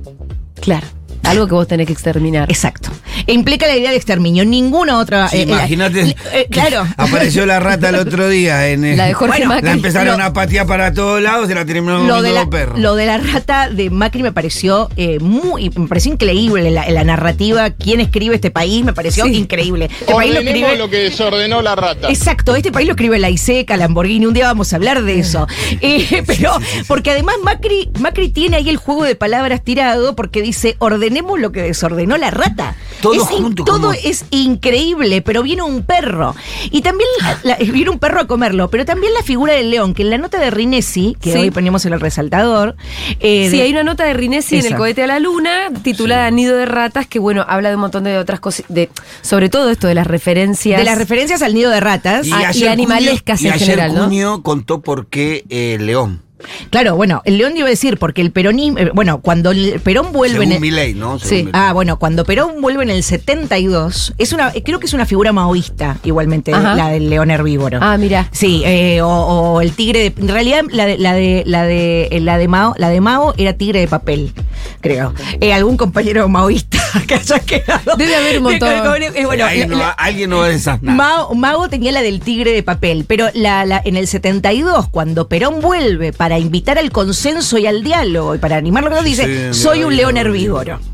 Claro. 0.61 0.87
Algo 1.25 1.47
que 1.47 1.55
vos 1.55 1.69
tenés 1.69 1.87
que 1.87 1.93
exterminar. 1.93 2.51
Exacto. 2.51 2.91
E 3.27 3.33
implica 3.33 3.67
la 3.67 3.77
idea 3.77 3.91
de 3.91 3.97
exterminio. 3.97 4.45
Ninguna 4.45 4.99
otra. 4.99 5.29
Sí, 5.29 5.37
eh, 5.39 5.41
eh, 5.41 5.43
imagínate. 5.45 6.17
eh, 6.33 6.47
claro. 6.51 6.87
Apareció 6.97 7.47
la 7.47 7.61
rata 7.61 7.91
el 7.91 7.95
otro 7.97 8.29
día. 8.29 8.69
En, 8.69 8.85
eh, 8.85 8.97
La 8.97 9.07
de 9.07 9.15
Jorge 9.15 9.39
Bueno, 9.39 9.49
Macri. 9.55 9.67
La 9.67 9.73
empezaron 9.73 10.19
Lo- 10.19 10.25
a 10.25 10.33
patear 10.33 10.67
para 10.67 10.93
todos 10.93 11.23
lados 11.23 11.49
y 11.51 11.55
la 11.55 11.65
terminaron 11.65 12.07
Lo 12.09 12.23
de, 12.23 12.33
la, 12.33 12.41
los 12.41 12.49
perros. 12.49 12.79
lo 12.79 12.95
de 12.97 13.07
la 13.07 13.19
rata 13.19 13.69
de 13.71 13.91
Macri 13.91 14.23
me 14.23 14.33
pareció 14.33 14.89
eh, 14.97 15.19
muy, 15.21 15.71
me 15.77 15.87
pareció 15.87 16.13
increíble 16.13 16.71
la, 16.71 16.89
la 16.91 17.05
narrativa. 17.05 17.71
¿Quién 17.71 18.01
escribe 18.01 18.35
este 18.35 18.51
país? 18.51 18.85
Me 18.85 18.93
pareció 18.93 19.25
Sí. 19.25 19.35
increíble. 19.37 19.89
Este 20.01 20.13
país 20.15 20.35
lo 20.35 20.41
escribe. 20.41 20.77
lo 20.77 20.91
que 20.91 20.97
desordenó 21.05 21.63
la 21.63 21.77
rata. 21.77 22.09
Exacto, 22.09 22.57
este 22.57 22.73
país 22.73 22.87
lo 22.89 22.95
escribe 22.95 23.19
la 23.19 23.31
ISECA, 23.31 23.77
Lamborghini, 23.77 24.27
un 24.27 24.35
día 24.35 24.47
vamos 24.47 24.73
a 24.73 24.77
hablar 24.77 25.03
de 25.03 25.19
eso. 25.21 25.47
Eh, 25.81 26.23
pero, 26.27 26.53
porque 26.87 27.11
además 27.11 27.37
Macri, 27.43 27.91
Macri 27.99 28.29
tiene 28.29 28.57
ahí 28.57 28.69
el 28.69 28.77
juego 28.77 29.05
de 29.05 29.15
palabras 29.17 29.63
tirado 29.65 30.15
porque 30.15 30.41
dice, 30.43 30.77
ordenemos 31.13 31.39
lo 31.39 31.53
que 31.53 31.61
desordenó 31.63 32.17
la 32.17 32.31
rata. 32.31 32.75
Todo 33.03 33.15
Es 33.15 33.21
junto, 33.23 33.65
Todo 33.65 33.77
como- 33.81 33.93
es 33.93 34.25
increíble, 34.31 35.21
pero 35.23 35.43
viene 35.43 35.63
un 35.63 35.83
perro. 35.83 36.35
Y 36.71 36.81
también 36.83 37.09
la- 37.21 37.39
la- 37.43 37.57
viene 37.57 37.91
un 37.91 37.99
perro 37.99 38.21
a 38.21 38.27
comerlo, 38.27 38.71
pero 38.71 38.85
también 38.85 39.13
la 39.13 39.23
figura 39.23 39.53
del 39.53 39.71
león, 39.71 39.93
que 39.93 40.03
en 40.03 40.11
la 40.11 40.19
nota 40.19 40.39
de 40.39 40.51
Rinesi, 40.51 41.17
que 41.21 41.33
Sí. 41.33 41.39
hoy 41.39 41.51
ponemos 41.51 41.85
en 41.85 41.93
el 41.93 42.01
resaltador, 42.01 42.77
eh, 43.21 43.49
Sí, 43.51 43.57
de- 43.59 43.63
hay 43.65 43.73
una 43.73 43.83
nota 43.85 44.05
de 44.05 44.15
Rinesi 44.15 44.59
en 44.59 44.67
el 44.67 44.77
cohete 44.77 45.03
a 45.03 45.07
la 45.07 45.19
luna 45.19 45.71
titulada 45.83 46.31
Nido 46.31 46.57
de 46.57 46.67
ratas 46.67 47.07
que 47.07 47.19
bueno, 47.19 47.45
habla 47.49 47.69
de 47.71 47.75
un 47.75 47.81
montón 47.83 48.05
de 48.05 48.17
otras 48.19 48.41
cosas, 48.41 48.65
de 48.69 48.89
sobre 49.21 49.49
todo 49.49 49.69
esto 49.71 49.87
de 49.89 49.95
las 49.95 50.07
referencias. 50.07 50.79
de 50.79 50.85
las 50.85 50.97
referencias 50.99 51.43
al 51.43 51.55
nido 51.55 51.71
de 51.71 51.81
ratas. 51.81 52.27
Ah, 52.33 52.53
y 52.55 52.67
animalescas 52.67 53.41
Cunio- 53.41 53.53
en 53.53 53.59
y 53.61 53.63
ayer 53.63 53.77
general, 53.79 54.11
¿no? 54.11 54.43
Contó 54.43 54.81
por 54.81 55.07
qué 55.09 55.45
eh, 55.51 55.75
el 55.79 55.87
león. 55.87 56.23
Claro, 56.71 56.97
bueno, 56.97 57.23
el 57.25 57.39
león 57.39 57.57
iba 57.57 57.69
a 57.69 57.71
decir, 57.71 57.99
porque 57.99 58.21
el 58.21 58.33
peronismo, 58.33 58.77
eh, 58.79 58.91
bueno, 58.93 59.21
cuando 59.21 59.53
el 59.53 59.79
Perón 59.81 60.11
vuelve 60.13 60.39
en 60.39 60.51
Según 60.51 60.53
el- 60.55 60.61
mi 60.61 60.71
ley, 60.73 60.93
¿no? 60.93 61.21
Sí. 61.21 61.29
Según 61.29 61.45
ley. 61.45 61.53
Ah, 61.55 61.73
bueno, 61.73 62.01
cuando 62.01 62.25
Perón 62.25 62.61
vuelve 62.61 62.83
en 62.83 62.91
el 62.91 62.92
72, 63.03 64.15
es 64.19 64.33
una, 64.33 64.53
creo 64.65 64.79
que 64.79 64.87
es 64.87 64.93
una 64.93 65.07
figura 65.07 65.33
maoísta, 65.33 65.97
igualmente, 66.05 66.53
Ajá. 66.53 66.75
la 66.75 66.89
del 66.89 67.09
león 67.09 67.31
herbívoro. 67.31 67.79
Ah, 67.81 67.97
mira. 67.97 68.29
Sí, 68.33 68.63
eh, 68.67 69.01
o, 69.03 69.09
o 69.09 69.61
el 69.61 69.73
tigre 69.73 70.01
de. 70.11 70.15
En 70.21 70.29
realidad, 70.29 70.63
la 70.71 70.87
de, 70.87 70.99
la 70.99 71.15
de, 71.15 71.43
la 71.47 71.65
de, 71.65 72.09
eh, 72.11 72.21
la 72.21 72.39
de 72.39 72.49
Mao, 72.49 72.75
la 72.77 72.89
de 72.91 73.01
Mao 73.01 73.35
era 73.39 73.53
tigre 73.55 73.81
de 73.81 73.89
papel. 73.89 74.33
creo. 74.81 75.15
Eh, 75.41 75.53
algún 75.53 75.77
compañero 75.77 76.29
maoísta 76.29 76.79
que 77.07 77.15
haya 77.15 77.39
quedado. 77.39 77.97
Debe 77.97 78.15
haber 78.17 78.37
un 78.39 78.43
montón. 78.45 78.69
Eh, 79.15 79.25
bueno, 79.27 79.45
Ahí 79.47 79.61
la- 79.61 79.67
no- 79.67 79.77
la- 79.79 79.91
alguien 79.91 80.31
no 80.31 80.39
va 80.39 80.47
a 80.47 80.49
desasnar. 80.49 80.95
Mao, 80.97 81.35
Mao 81.35 81.69
tenía 81.69 81.93
la 81.93 82.03
del 82.03 82.21
tigre 82.21 82.53
de 82.53 82.63
papel, 82.63 83.05
pero 83.07 83.29
la, 83.35 83.65
la- 83.65 83.81
en 83.85 83.97
el 83.97 84.07
72, 84.07 84.89
cuando 84.89 85.29
Perón 85.29 85.61
vuelve 85.61 86.13
para 86.13 86.39
invitar 86.39 86.79
al 86.79 86.91
consenso 86.91 87.59
y 87.59 87.67
al 87.67 87.83
diálogo 87.83 88.35
y 88.35 88.39
para 88.39 88.57
animarlo, 88.57 89.03
dice, 89.03 89.53
Sí, 89.53 89.61
soy 89.63 89.85
un 89.85 89.97
león 89.97 90.17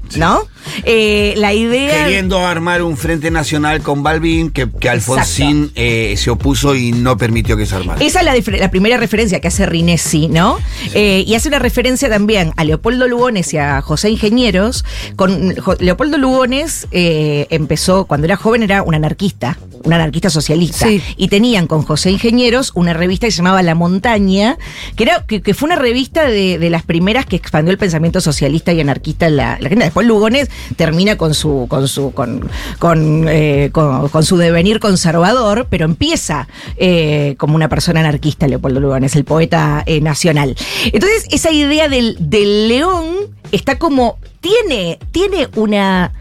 sí. 0.09 0.21
¿no? 0.21 0.43
Eh, 0.85 1.35
la 1.37 1.55
idea... 1.55 2.05
Queriendo 2.05 2.47
armar 2.47 2.83
un 2.83 2.97
frente 2.97 3.31
nacional 3.31 3.81
con 3.83 4.03
Balvin, 4.03 4.51
que, 4.51 4.69
que 4.71 4.89
Alfonsín 4.89 5.73
eh, 5.75 6.15
se 6.17 6.31
opuso 6.31 6.75
y 6.75 6.93
no 6.93 7.17
permitió 7.17 7.57
que 7.57 7.67
se 7.67 7.75
armara. 7.77 8.05
Esa 8.05 8.21
es 8.21 8.47
la, 8.61 8.71
primera 8.71 8.97
referencia 8.97 9.41
que 9.41 9.49
hace 9.49 9.67
Rinesi, 9.67 10.29
¿no? 10.29 10.59
Eh, 10.95 11.25
y 11.27 11.35
hace 11.35 11.49
una 11.49 11.59
referencia 11.59 12.09
también 12.09 12.53
a 12.57 12.65
Leopoldo 12.65 13.09
Lugones 13.09 13.53
y 13.55 13.59
a 13.59 13.81
José 13.81 14.11
Ingenieros. 14.11 14.85
Con 15.17 15.55
Jo- 15.57 15.77
Leopoldo 15.81 16.19
Lugones 16.19 16.87
eh, 16.91 17.47
empezó, 17.51 18.05
cuando 18.05 18.27
era 18.27 18.37
joven, 18.37 18.63
era 18.63 18.83
un 18.83 18.95
anarquista, 18.95 19.59
un 19.85 19.93
anarquista 19.93 20.29
socialista. 20.31 20.87
Sí. 20.87 21.03
Y 21.17 21.29
tenían 21.29 21.67
con 21.67 21.83
José 21.83 22.11
Ingenieros 22.11 22.73
una 22.75 22.93
revista 22.93 23.27
que 23.27 23.31
se 23.31 23.39
llamaba 23.39 23.63
La 23.63 23.75
Montaña, 23.75 24.59
que, 24.97 25.05
era, 25.05 25.25
que, 25.27 25.41
que 25.41 25.55
fue 25.55 25.67
una 25.69 25.77
revista 25.77 26.25
de, 26.27 26.59
de 26.59 26.71
las 26.71 26.83
primeras 26.83 27.27
que 27.27 27.37
expandió 27.37 27.73
el 27.73 27.79
pensamiento 27.79 28.21
socialista 28.21 28.73
y 28.73 28.81
anarquista 28.81 29.27
en 29.27 29.37
la, 29.37 29.59
la 29.61 29.69
gente. 29.69 29.91
Después 29.99 30.07
Lugones 30.07 30.49
termina 30.77 31.17
con 31.17 31.35
su, 31.35 31.67
con 31.69 31.89
su, 31.89 32.13
con, 32.13 32.49
con, 32.79 33.27
eh, 33.29 33.71
con- 33.73 34.09
con 34.09 34.23
su 34.23 34.37
devenir 34.37 34.79
conservador, 34.79 35.67
pero 35.69 35.85
empieza 35.87 36.47
eh, 36.77 37.35
como 37.37 37.57
una 37.57 37.69
persona 37.69 37.99
anarquista, 37.99 38.47
Leopoldo 38.47 38.79
Lugones, 38.79 39.17
el 39.17 39.25
poeta 39.25 39.83
eh, 39.87 40.01
nacional. 40.01 40.55
Entonces, 40.93 41.27
esa 41.33 41.51
idea 41.51 41.89
del, 41.89 42.17
del 42.21 42.69
león 42.69 43.07
está 43.51 43.77
como. 43.79 44.19
tiene, 44.41 45.01
tiene 45.11 45.49
una. 45.57 46.13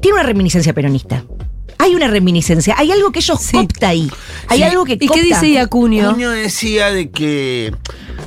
tiene 0.00 0.16
una 0.18 0.26
reminiscencia 0.26 0.74
peronista. 0.74 1.24
Hay 1.84 1.94
una 1.94 2.08
reminiscencia, 2.08 2.74
hay 2.78 2.90
algo 2.92 3.12
que 3.12 3.18
ellos 3.18 3.38
Sí. 3.42 3.52
copta 3.58 3.88
ahí. 3.88 4.10
Hay 4.48 4.58
Sí. 4.58 4.64
algo 4.64 4.86
que 4.86 4.94
¿Y 4.94 5.06
qué 5.08 5.22
dice 5.22 5.48
Iacuño? 5.48 6.12
Cuño 6.14 6.30
decía 6.30 6.90
de 6.90 7.10
que 7.10 7.74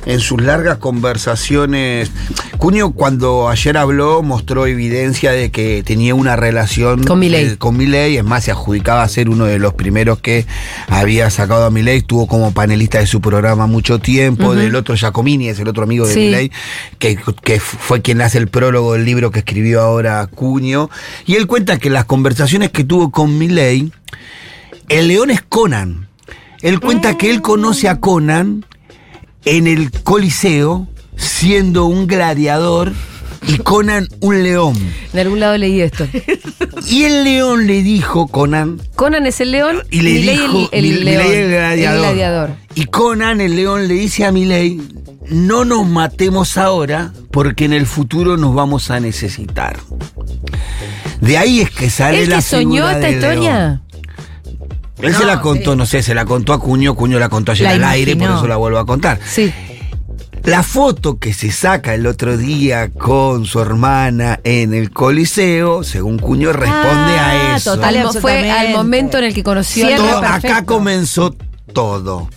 en 0.06 0.20
sus 0.20 0.40
largas 0.40 0.78
conversaciones, 0.78 2.10
Cuño 2.58 2.90
cuando 2.92 3.48
ayer 3.48 3.76
habló 3.76 4.22
mostró 4.22 4.66
evidencia 4.66 5.30
de 5.32 5.50
que 5.50 5.82
tenía 5.84 6.14
una 6.14 6.34
relación 6.36 7.04
Con 7.04 7.18
Milei. 7.20 7.44
eh, 7.46 7.56
con 7.56 7.76
Milei, 7.76 8.16
es 8.16 8.24
más, 8.24 8.44
se 8.44 8.50
adjudicaba 8.50 9.02
a 9.02 9.08
ser 9.08 9.28
uno 9.28 9.44
de 9.44 9.58
los 9.60 9.74
primeros 9.74 10.18
que 10.20 10.44
había 10.88 11.30
sacado 11.30 11.64
a 11.66 11.70
Milei, 11.70 11.98
estuvo 11.98 12.26
como 12.26 12.52
panelista 12.52 12.98
de 12.98 13.06
su 13.06 13.20
programa 13.20 13.66
mucho 13.66 13.98
tiempo, 14.00 14.54
del 14.54 14.74
otro 14.76 14.96
Giacomini, 14.96 15.48
es 15.48 15.58
el 15.60 15.68
otro 15.68 15.82
amigo 15.84 16.06
de 16.06 16.14
Sí. 16.14 16.20
Milei, 16.20 16.50
que, 16.98 17.16
que 17.42 17.60
fue 17.60 18.02
quien 18.02 18.20
hace 18.22 18.38
el 18.38 18.48
prólogo 18.48 18.94
del 18.94 19.04
libro 19.04 19.30
que 19.30 19.40
escribió 19.40 19.80
ahora 19.80 20.26
Cuño, 20.26 20.90
y 21.26 21.34
él 21.36 21.46
cuenta 21.46 21.78
que 21.78 21.90
las 21.90 22.04
conversaciones 22.06 22.70
que 22.70 22.82
tuvo 22.84 23.10
con 23.10 23.36
Milei, 23.38 23.47
el 23.56 25.08
león 25.08 25.30
es 25.30 25.42
Conan. 25.42 26.08
Él 26.62 26.80
cuenta 26.80 27.16
que 27.16 27.30
él 27.30 27.40
conoce 27.40 27.88
a 27.88 28.00
Conan 28.00 28.64
en 29.44 29.66
el 29.66 29.90
Coliseo 29.90 30.88
siendo 31.16 31.86
un 31.86 32.06
gladiador 32.06 32.92
y 33.46 33.58
Conan 33.58 34.08
un 34.20 34.42
león. 34.42 34.74
De 35.12 35.20
algún 35.20 35.40
lado 35.40 35.56
leí 35.56 35.80
esto. 35.80 36.06
Y 36.86 37.04
el 37.04 37.24
león 37.24 37.66
le 37.66 37.82
dijo, 37.82 38.26
Conan, 38.28 38.80
Conan 38.94 39.26
es 39.26 39.40
el 39.40 39.52
león 39.52 39.82
y 39.90 40.00
le 40.00 40.12
dijo, 40.20 40.68
el, 40.72 41.04
león. 41.04 41.26
El 41.26 41.48
gladiador. 41.50 41.96
el 41.96 42.02
gladiador. 42.02 42.50
Y 42.74 42.84
Conan, 42.86 43.40
el 43.40 43.56
león, 43.56 43.88
le 43.88 43.94
dice 43.94 44.24
a 44.24 44.32
Milei, 44.32 44.80
no 45.28 45.64
nos 45.64 45.86
matemos 45.86 46.56
ahora 46.56 47.12
porque 47.30 47.64
en 47.64 47.72
el 47.72 47.86
futuro 47.86 48.36
nos 48.36 48.54
vamos 48.54 48.90
a 48.90 49.00
necesitar. 49.00 49.78
De 51.20 51.36
ahí 51.38 51.60
es 51.60 51.70
que 51.70 51.90
sale 51.90 52.22
¿El 52.22 52.30
la 52.30 52.36
que 52.36 52.42
soñó 52.42 52.70
figura 52.86 52.92
esta 52.92 53.10
historia? 53.10 53.82
Él 55.00 55.14
se 55.14 55.24
la 55.24 55.40
contó, 55.40 55.76
no 55.76 55.86
sé, 55.86 56.02
se 56.02 56.14
la 56.14 56.24
contó 56.24 56.52
a 56.52 56.58
Cuño, 56.60 56.94
Cuño 56.94 57.18
la 57.18 57.28
contó 57.28 57.52
ayer 57.52 57.66
La 57.68 57.72
al 57.74 57.84
aire, 57.84 58.16
por 58.16 58.30
eso 58.30 58.46
la 58.48 58.56
vuelvo 58.56 58.78
a 58.78 58.86
contar. 58.86 59.20
Sí. 59.24 59.52
La 60.44 60.62
foto 60.62 61.18
que 61.18 61.34
se 61.34 61.50
saca 61.52 61.94
el 61.94 62.06
otro 62.06 62.36
día 62.36 62.88
con 62.90 63.44
su 63.44 63.60
hermana 63.60 64.40
en 64.44 64.72
el 64.74 64.90
Coliseo, 64.90 65.84
según 65.84 66.18
Cuño, 66.18 66.52
responde 66.52 67.12
Ah, 67.18 67.52
a 67.52 67.56
eso. 67.56 67.74
total, 67.74 68.08
fue 68.20 68.50
al 68.50 68.72
momento 68.72 69.18
en 69.18 69.24
el 69.24 69.34
que 69.34 69.42
conoció 69.42 69.88
Todo- 69.96 70.18
acá 70.18 70.64
comenzó 70.64 71.34
todo. 71.72 72.28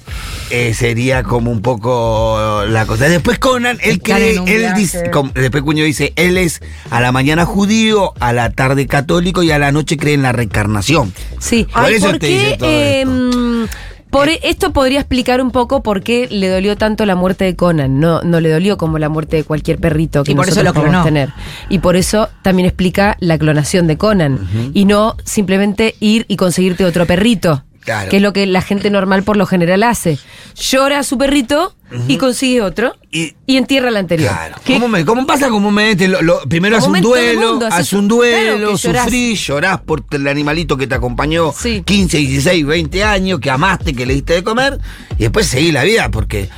Eh, 0.52 0.74
sería 0.74 1.24
como 1.24 1.50
un 1.50 1.62
poco 1.62 2.64
la 2.68 2.86
cosa. 2.86 3.08
Después 3.08 3.40
Conan, 3.40 3.78
él 3.82 4.02
cree, 4.02 4.36
él 4.48 4.74
dice, 4.76 5.10
como- 5.12 5.32
después 5.34 5.64
Cuño 5.64 5.84
dice, 5.86 6.12
él 6.18 6.38
es 6.38 6.62
a 6.90 7.00
la 7.00 7.12
mañana 7.14 7.46
judío, 7.46 8.14
a 8.20 8.34
la 8.34 8.50
tarde 8.50 8.86
católico 8.88 9.44
y 9.44 9.52
a 9.52 9.60
la 9.60 9.72
noche 9.72 9.96
cree 9.98 10.14
en 10.14 10.24
la 10.24 10.34
reencarnación. 10.34 11.14
Sí. 11.40 11.68
Por 11.74 11.86
Ay, 11.86 11.94
eso 11.96 12.08
¿por 12.08 12.20
te 12.20 12.28
qué, 12.28 12.34
dice 12.38 12.58
todo 12.58 12.70
eh, 12.70 13.02
esto. 13.02 13.78
por 14.10 14.28
esto 14.30 14.74
podría 14.74 15.00
explicar 15.00 15.42
un 15.42 15.52
poco 15.52 15.84
por 15.84 16.04
qué 16.04 16.28
le 16.30 16.50
dolió 16.50 16.76
tanto 16.76 17.06
la 17.06 17.16
muerte 17.16 17.46
de 17.46 17.56
Conan. 17.56 18.00
No, 18.02 18.22
no 18.22 18.42
le 18.42 18.50
dolió 18.50 18.78
como 18.78 19.00
la 19.00 19.08
muerte 19.08 19.38
de 19.38 19.44
cualquier 19.46 19.80
perrito 19.80 20.24
que 20.26 20.34
Y 20.34 20.36
por 20.36 20.50
eso 20.50 20.64
lo 20.64 20.74
podemos 20.74 20.92
clonó. 20.92 21.06
tener. 21.06 21.30
Y 21.70 21.80
por 21.80 21.96
eso 21.96 22.28
también 22.42 22.66
explica 22.68 23.16
la 23.22 23.38
clonación 23.38 23.88
de 23.88 23.98
Conan. 23.98 24.72
Y 24.74 24.84
no 24.84 25.16
simplemente 25.24 25.96
ir 26.02 26.26
y 26.28 26.36
conseguirte 26.36 26.84
otro 26.84 27.06
perrito. 27.06 27.64
Claro. 27.82 28.10
Que 28.10 28.18
es 28.18 28.22
lo 28.24 28.32
que 28.32 28.46
la 28.46 28.62
gente 28.62 28.90
normal 28.92 29.24
por 29.24 29.38
lo 29.38 29.46
general 29.46 29.84
hace. 29.84 30.20
Llora 30.56 31.00
a 31.00 31.04
su 31.04 31.18
perrito 31.18 31.76
y 32.08 32.18
consigue 32.18 32.62
otro 32.62 32.96
Y- 33.12 33.34
y, 33.48 33.58
entierra 33.58 33.88
al 33.90 33.98
anterior. 33.98 34.30
Claro. 34.32 34.56
¿Qué- 34.64 34.74
¿Cómo, 34.76 34.88
me- 34.88 35.04
cómo 35.04 35.26
pasa 35.26 35.50
comúnmente? 35.50 36.08
Lo- 36.08 36.22
lo- 36.22 36.42
primero 36.48 36.78
haces 36.78 36.88
un 36.90 36.98
el 36.98 37.02
duelo, 37.02 37.60
hace 37.72 37.96
un 37.98 38.08
duelo, 38.08 38.78
sufrís, 38.78 39.46
llorás 39.48 39.82
por 39.82 40.04
el 40.12 40.28
animalito 40.28 40.78
que 40.78 40.86
te 40.88 40.94
acompañó 40.96 41.52
Sí. 41.58 41.82
15, 41.84 42.18
16, 42.20 42.66
20 42.66 43.04
años, 43.04 43.40
que 43.40 43.50
amaste, 43.50 43.94
que 43.96 44.06
le 44.06 44.14
diste 44.14 44.34
de 44.34 44.44
comer, 44.44 44.78
y 45.18 45.24
después 45.24 45.48
seguí 45.48 45.72
la 45.72 45.84
vida, 45.84 46.10
porque 46.12 46.50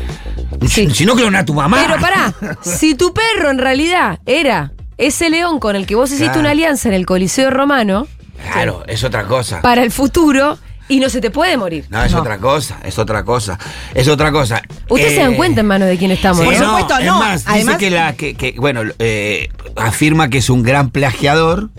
Sí. 0.68 0.90
si 0.92 1.06
no 1.06 1.16
clona 1.16 1.40
a 1.40 1.46
tu 1.46 1.54
mamá. 1.54 1.84
Pero 1.88 2.00
pará, 2.02 2.34
si 2.62 2.96
tu 2.96 3.14
perro 3.14 3.50
en 3.50 3.58
realidad 3.60 4.20
era 4.26 4.74
ese 4.98 5.30
león 5.30 5.60
con 5.60 5.76
el 5.76 5.86
que 5.86 5.96
vos 5.96 6.10
hiciste 6.10 6.26
Claro. 6.26 6.40
una 6.42 6.50
alianza 6.52 6.90
en 6.90 6.96
el 6.96 7.06
Coliseo 7.06 7.50
Romano 7.50 8.08
Claro, 8.52 8.84
es 8.88 9.04
otra 9.04 9.24
cosa. 9.26 9.62
para 9.62 9.84
el 9.84 9.92
futuro 9.92 10.58
y 10.90 11.00
no 11.00 11.10
se 11.10 11.22
te 11.22 11.32
puede 11.32 11.58
morir. 11.58 11.86
No, 11.90 12.04
es 12.04 12.14
otra 12.14 12.38
cosa, 12.38 12.80
es 12.84 12.98
otra 13.00 13.24
cosa. 13.24 13.58
Es 13.94 14.08
otra 14.08 14.32
cosa. 14.32 14.62
Ustedes 14.90 15.14
se 15.14 15.20
Eh, 15.22 15.24
dan 15.24 15.36
cuenta 15.36 15.62
en 15.62 15.68
manos 15.68 15.88
de 15.88 15.98
quién 15.98 16.12
estamos, 16.12 16.40
Sí, 16.40 16.46
¿no? 16.46 16.50
Por 16.52 16.60
no, 16.60 16.66
supuesto, 16.80 16.98
es 17.00 17.06
no. 17.06 17.20
más, 17.20 17.44
Además- 17.48 17.78
dice 17.80 17.90
que, 17.90 17.96
la, 17.96 18.14
que, 18.16 18.34
que, 18.36 18.56
bueno, 18.60 18.82
eh, 19.00 19.50
afirma 19.76 20.30
que 20.30 20.40
es 20.40 20.50
un 20.50 20.64
gran 20.64 20.90
plagiador. 20.90 21.70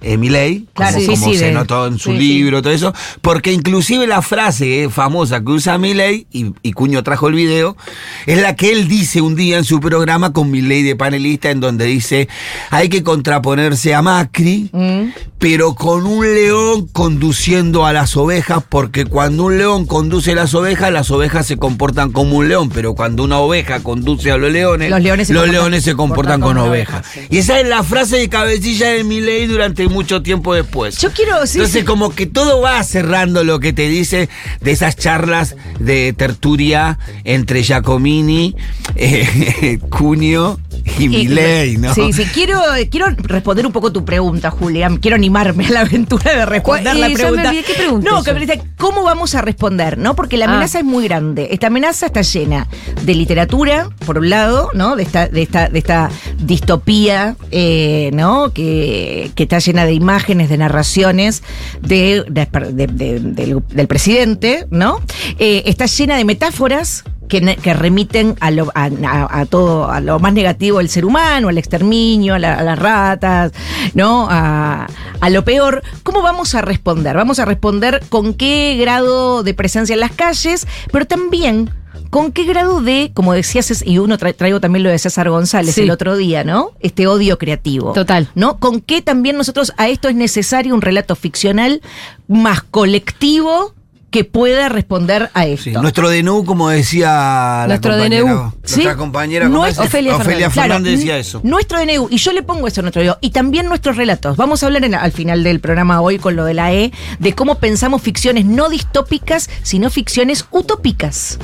Eh, 0.00 0.16
Milei, 0.16 0.64
Claro, 0.74 0.92
como, 0.94 1.00
sí, 1.00 1.06
como 1.20 1.32
sí, 1.32 1.38
se 1.38 1.46
de- 1.46 1.52
notó 1.52 1.88
en 1.88 1.98
su 1.98 2.12
sí, 2.12 2.18
libro, 2.18 2.62
todo 2.62 2.72
eso, 2.72 2.94
porque 3.20 3.50
inclusive 3.52 4.06
la 4.06 4.22
frase 4.22 4.84
eh, 4.84 4.90
famosa 4.90 5.40
que 5.40 5.50
usa 5.50 5.76
Milei, 5.76 6.28
y, 6.30 6.52
y 6.62 6.70
Cuño 6.72 7.02
trajo 7.02 7.26
el 7.26 7.34
video, 7.34 7.76
es 8.24 8.40
la 8.40 8.54
que 8.54 8.70
él 8.70 8.86
dice 8.86 9.20
un 9.22 9.34
día 9.34 9.58
en 9.58 9.64
su 9.64 9.80
programa 9.80 10.32
con 10.32 10.52
Milei 10.52 10.84
de 10.84 10.94
panelista, 10.94 11.50
en 11.50 11.58
donde 11.58 11.86
dice, 11.86 12.28
hay 12.70 12.88
que 12.88 13.02
contraponerse 13.02 13.92
a 13.92 14.00
Macri, 14.00 14.70
Mm. 14.72 15.08
Pero 15.38 15.74
con 15.74 16.04
un 16.06 16.24
león 16.24 16.88
conduciendo 16.92 17.86
a 17.86 17.92
las 17.92 18.16
ovejas, 18.16 18.62
porque 18.68 19.04
cuando 19.04 19.44
un 19.44 19.58
león 19.58 19.86
conduce 19.86 20.34
las 20.34 20.52
ovejas, 20.54 20.92
las 20.92 21.10
ovejas 21.10 21.46
se 21.46 21.56
comportan 21.56 22.10
como 22.12 22.36
un 22.38 22.48
león, 22.48 22.70
pero 22.70 22.94
cuando 22.94 23.22
una 23.22 23.38
oveja 23.38 23.80
conduce 23.80 24.30
a 24.32 24.36
los 24.36 24.50
leones, 24.52 24.90
Los 24.90 25.00
leones 25.02 25.28
se 25.28 25.34
comportan- 25.34 25.50
leones 25.52 25.84
se 25.84 25.94
comportan 25.94 26.40
con 26.40 26.58
ovejas. 26.58 27.06
Y 27.30 27.38
esa 27.38 27.60
es 27.60 27.68
la 27.68 27.82
frase 27.84 28.16
de 28.16 28.28
cabecilla 28.28 28.88
de 28.90 29.04
mi 29.04 29.20
ley 29.20 29.46
durante 29.46 29.88
mucho 29.88 30.22
tiempo 30.22 30.54
después. 30.54 30.98
Yo 30.98 31.12
quiero, 31.12 31.46
sí, 31.46 31.58
Entonces, 31.58 31.80
sí. 31.80 31.84
como 31.86 32.10
que 32.14 32.26
todo 32.26 32.60
va 32.60 32.82
cerrando 32.82 33.44
lo 33.44 33.60
que 33.60 33.72
te 33.72 33.88
dice 33.88 34.28
de 34.60 34.70
esas 34.72 34.96
charlas 34.96 35.54
de 35.78 36.12
tertulia 36.14 36.98
entre 37.24 37.62
Giacomini, 37.62 38.56
eh, 38.96 39.78
Cunio 39.90 40.58
y, 40.98 41.08
Milei, 41.08 41.76
¿no? 41.76 41.94
Sí, 41.94 42.12
sí. 42.12 42.24
Quiero, 42.32 42.60
quiero 42.90 43.06
responder 43.16 43.66
un 43.66 43.72
poco 43.72 43.92
tu 43.92 44.04
pregunta, 44.04 44.50
Julián. 44.50 44.96
Quiero 44.98 45.16
animarme 45.16 45.66
a 45.66 45.70
la 45.70 45.80
aventura 45.80 46.34
de 46.36 46.46
responder 46.46 46.62
¿Cuál- 46.84 47.00
la 47.00 47.08
me 47.08 47.14
pregunta. 47.14 47.48
olvidé, 47.50 47.64
¿qué 47.64 47.74
pregunta 47.74 48.10
No, 48.10 48.22
que 48.22 48.32
me 48.32 48.40
dice, 48.40 48.62
¿cómo 48.76 49.02
vamos 49.02 49.34
a 49.34 49.42
responder? 49.42 49.98
¿No? 49.98 50.14
Porque 50.16 50.36
la 50.36 50.46
Ah. 50.46 50.50
amenaza 50.50 50.78
es 50.78 50.84
muy 50.84 51.04
grande. 51.04 51.48
Esta 51.50 51.68
amenaza 51.68 52.06
está 52.06 52.22
llena 52.22 52.66
de 53.02 53.14
literatura, 53.14 53.88
por 54.06 54.18
un 54.18 54.30
lado, 54.30 54.70
¿no? 54.74 54.96
De 54.96 55.02
esta, 55.02 55.28
de 55.28 55.42
esta, 55.42 55.68
de 55.68 55.78
esta 55.78 56.10
distopía, 56.40 57.36
eh, 57.50 58.10
¿no? 58.14 58.52
Que, 58.52 59.30
que 59.34 59.42
está 59.44 59.58
llena 59.58 59.84
de 59.86 59.92
imágenes, 59.92 60.48
de 60.48 60.58
narraciones 60.58 61.42
de, 61.82 62.24
de- 62.28 62.48
de- 62.72 62.86
de- 62.86 63.20
del, 63.20 63.62
del 63.68 63.86
presidente, 63.86 64.66
¿no? 64.70 65.00
Eh, 65.38 65.62
está 65.66 65.86
llena 65.86 66.16
de 66.16 66.24
metáforas 66.24 67.04
que, 67.28 67.56
que 67.56 67.74
remiten 67.74 68.34
a, 68.40 68.50
lo, 68.50 68.70
a, 68.74 68.84
a- 69.06 69.40
a 69.40 69.46
todo, 69.46 69.90
a 69.90 70.00
lo 70.00 70.18
más 70.18 70.32
negativo 70.32 70.78
del 70.78 70.88
ser 70.88 71.04
humano, 71.04 71.48
al 71.48 71.58
exterminio, 71.58 72.34
a, 72.34 72.38
la- 72.38 72.54
a 72.54 72.62
las 72.62 72.78
ratas, 72.78 73.52
¿no? 73.94 74.26
A, 74.30 74.86
lo 75.30 75.44
peor. 75.44 75.82
¿Cómo 76.02 76.22
vamos 76.22 76.54
a 76.54 76.62
responder? 76.62 77.14
Vamos 77.16 77.38
a 77.38 77.44
responder 77.44 78.02
con 78.08 78.34
qué 78.34 78.76
grado 78.80 79.42
de 79.42 79.54
presencia 79.54 79.94
en 79.94 80.00
las 80.00 80.12
calles, 80.12 80.66
pero 80.90 81.06
también 81.06 81.70
¿con 82.10 82.32
qué 82.32 82.44
grado 82.44 82.80
de, 82.80 83.10
como 83.12 83.34
decías, 83.34 83.82
y 83.84 83.98
uno 83.98 84.16
tra- 84.16 84.34
traigo 84.34 84.60
también 84.60 84.82
lo 84.82 84.88
de 84.88 84.98
César 84.98 85.28
González 85.28 85.74
Sí. 85.74 85.82
el 85.82 85.90
otro 85.90 86.16
día, 86.16 86.42
¿no? 86.42 86.70
Este 86.80 87.06
odio 87.06 87.36
creativo. 87.36 87.92
Total. 87.92 88.28
¿No? 88.34 88.58
¿Con 88.58 88.80
qué 88.80 89.02
también 89.02 89.36
nosotros 89.36 89.74
a 89.76 89.88
esto 89.88 90.08
es 90.08 90.14
necesario 90.14 90.74
un 90.74 90.80
relato 90.80 91.14
ficcional 91.16 91.82
más 92.26 92.62
colectivo 92.62 93.74
que 94.10 94.24
pueda 94.24 94.68
responder 94.68 95.30
a 95.34 95.46
esto? 95.46 95.64
Sí, 95.64 95.70
nuestro 95.72 96.08
DNU, 96.08 96.44
como 96.44 96.68
decía 96.70 97.08
la 97.08 97.64
Nuestro 97.68 97.92
compañera, 97.92 98.24
DNU. 98.24 98.42
Nuestra 98.62 98.92
Sí. 98.92 98.98
compañera 98.98 99.46
¿cómo 99.46 99.58
Nuestro- 99.58 99.84
es? 99.84 99.88
Ofelia 99.90 100.12
Fernández. 100.18 100.52
Fernández 100.54 100.54
Claro, 100.54 100.96
decía 100.98 101.18
eso. 101.18 101.40
Nuestro 101.44 101.78
DNU, 101.78 102.08
y 102.10 102.16
yo 102.16 102.32
le 102.32 102.42
pongo 102.42 102.66
eso 102.68 102.80
a 102.80 102.82
nuestro 102.82 103.02
DNU, 103.02 103.16
y 103.20 103.30
también 103.30 103.66
nuestros 103.66 103.96
relatos. 103.96 104.36
Vamos 104.36 104.62
a 104.62 104.66
hablar 104.66 104.84
en- 104.84 104.94
al 104.94 105.12
final 105.12 105.42
del 105.44 105.60
programa 105.60 106.00
hoy 106.00 106.18
con 106.18 106.36
lo 106.36 106.44
de 106.44 106.54
la 106.54 106.72
E, 106.72 106.92
de 107.18 107.34
cómo 107.34 107.56
pensamos 107.56 108.00
ficciones 108.02 108.44
no 108.46 108.68
distópicas, 108.68 109.50
sino 109.62 109.90
ficciones 109.90 110.46
utópicas. 110.50 111.38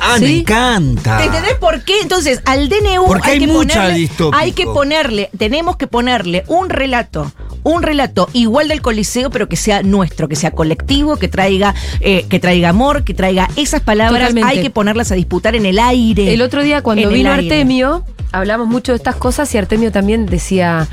Ah, 0.00 0.16
¿Sí? 0.18 0.24
me 0.24 0.38
encanta. 0.40 1.18
¿Te 1.18 1.24
entendés 1.24 1.54
por 1.54 1.82
qué? 1.82 2.00
Entonces, 2.00 2.40
al 2.44 2.68
DNU 2.68 3.06
Porque 3.06 3.30
hay 3.30 3.38
que 3.40 3.46
mucha 3.46 3.82
ponerle, 3.86 4.10
hay 4.32 4.52
que 4.52 4.64
ponerle, 4.66 5.30
tenemos 5.36 5.76
que 5.76 5.86
ponerle 5.86 6.44
un 6.48 6.68
relato, 6.68 7.32
un 7.66 7.82
relato 7.82 8.28
igual 8.32 8.68
del 8.68 8.80
Coliseo, 8.80 9.30
pero 9.30 9.48
que 9.48 9.56
sea 9.56 9.82
nuestro, 9.82 10.28
que 10.28 10.36
sea 10.36 10.52
colectivo, 10.52 11.16
que 11.16 11.28
traiga, 11.28 11.74
eh, 12.00 12.24
que 12.28 12.38
traiga 12.38 12.68
amor, 12.68 13.02
que 13.02 13.12
traiga 13.12 13.48
esas 13.56 13.80
palabras, 13.80 14.20
Totalmente. 14.20 14.48
hay 14.48 14.62
que 14.62 14.70
ponerlas 14.70 15.10
a 15.10 15.16
disputar 15.16 15.56
en 15.56 15.66
el 15.66 15.78
aire. 15.78 16.32
El 16.32 16.42
otro 16.42 16.62
día 16.62 16.82
cuando 16.82 17.08
vino. 17.10 17.32
Artemio, 17.32 18.04
hablamos 18.30 18.68
mucho 18.68 18.92
de 18.92 18.96
estas 18.96 19.16
cosas 19.16 19.52
y 19.54 19.58
Artemio 19.58 19.90
también 19.90 20.26
decía 20.26 20.86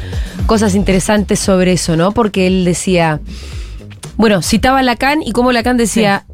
cosas 0.47 0.73
interesantes 0.73 1.39
sobre 1.39 1.73
eso, 1.73 1.95
¿no? 1.95 2.11
Porque 2.11 2.47
él 2.47 2.65
decía, 2.65 3.21
bueno, 4.17 4.41
citaba 4.41 4.79
a 4.79 4.83
Lacan 4.83 5.21
y 5.21 5.31
como 5.31 5.51
Lacan 5.51 5.77
decía, 5.77 6.25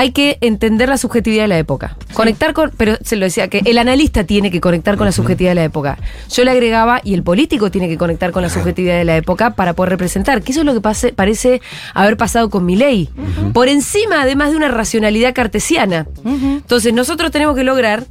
hay 0.00 0.12
que 0.12 0.38
entender 0.40 0.88
la 0.88 0.96
subjetividad 0.96 1.42
de 1.44 1.48
la 1.48 1.58
época. 1.58 1.94
Conectar 2.14 2.54
con, 2.54 2.70
pero 2.74 2.96
se 3.02 3.16
lo 3.16 3.26
decía 3.26 3.48
que 3.48 3.60
el 3.66 3.76
analista 3.76 4.24
tiene 4.24 4.50
que 4.50 4.58
conectar 4.58 4.96
con 4.96 5.04
la 5.04 5.12
subjetividad 5.12 5.50
de 5.50 5.56
la 5.56 5.64
época. 5.64 5.98
Yo 6.30 6.42
le 6.42 6.52
agregaba, 6.52 7.02
y 7.04 7.12
el 7.12 7.22
político 7.22 7.70
tiene 7.70 7.86
que 7.86 7.98
conectar 7.98 8.30
con 8.32 8.40
la 8.40 8.48
subjetividad 8.48 8.96
de 8.96 9.04
la 9.04 9.18
época 9.18 9.50
para 9.50 9.74
poder 9.74 9.90
representar, 9.90 10.40
que 10.40 10.52
eso 10.52 10.60
es 10.60 10.66
lo 10.66 10.72
que 10.72 10.80
pase- 10.80 11.12
parece 11.12 11.60
haber 11.92 12.16
pasado 12.16 12.48
con 12.48 12.64
mi 12.64 12.76
ley. 12.76 13.10
Por 13.52 13.68
encima, 13.68 14.22
además 14.22 14.52
de 14.52 14.56
una 14.56 14.68
racionalidad 14.68 15.34
cartesiana. 15.34 16.06
Entonces, 16.24 16.94
nosotros 16.94 17.30
tenemos 17.30 17.54
que 17.54 17.64
lograr 17.64 18.06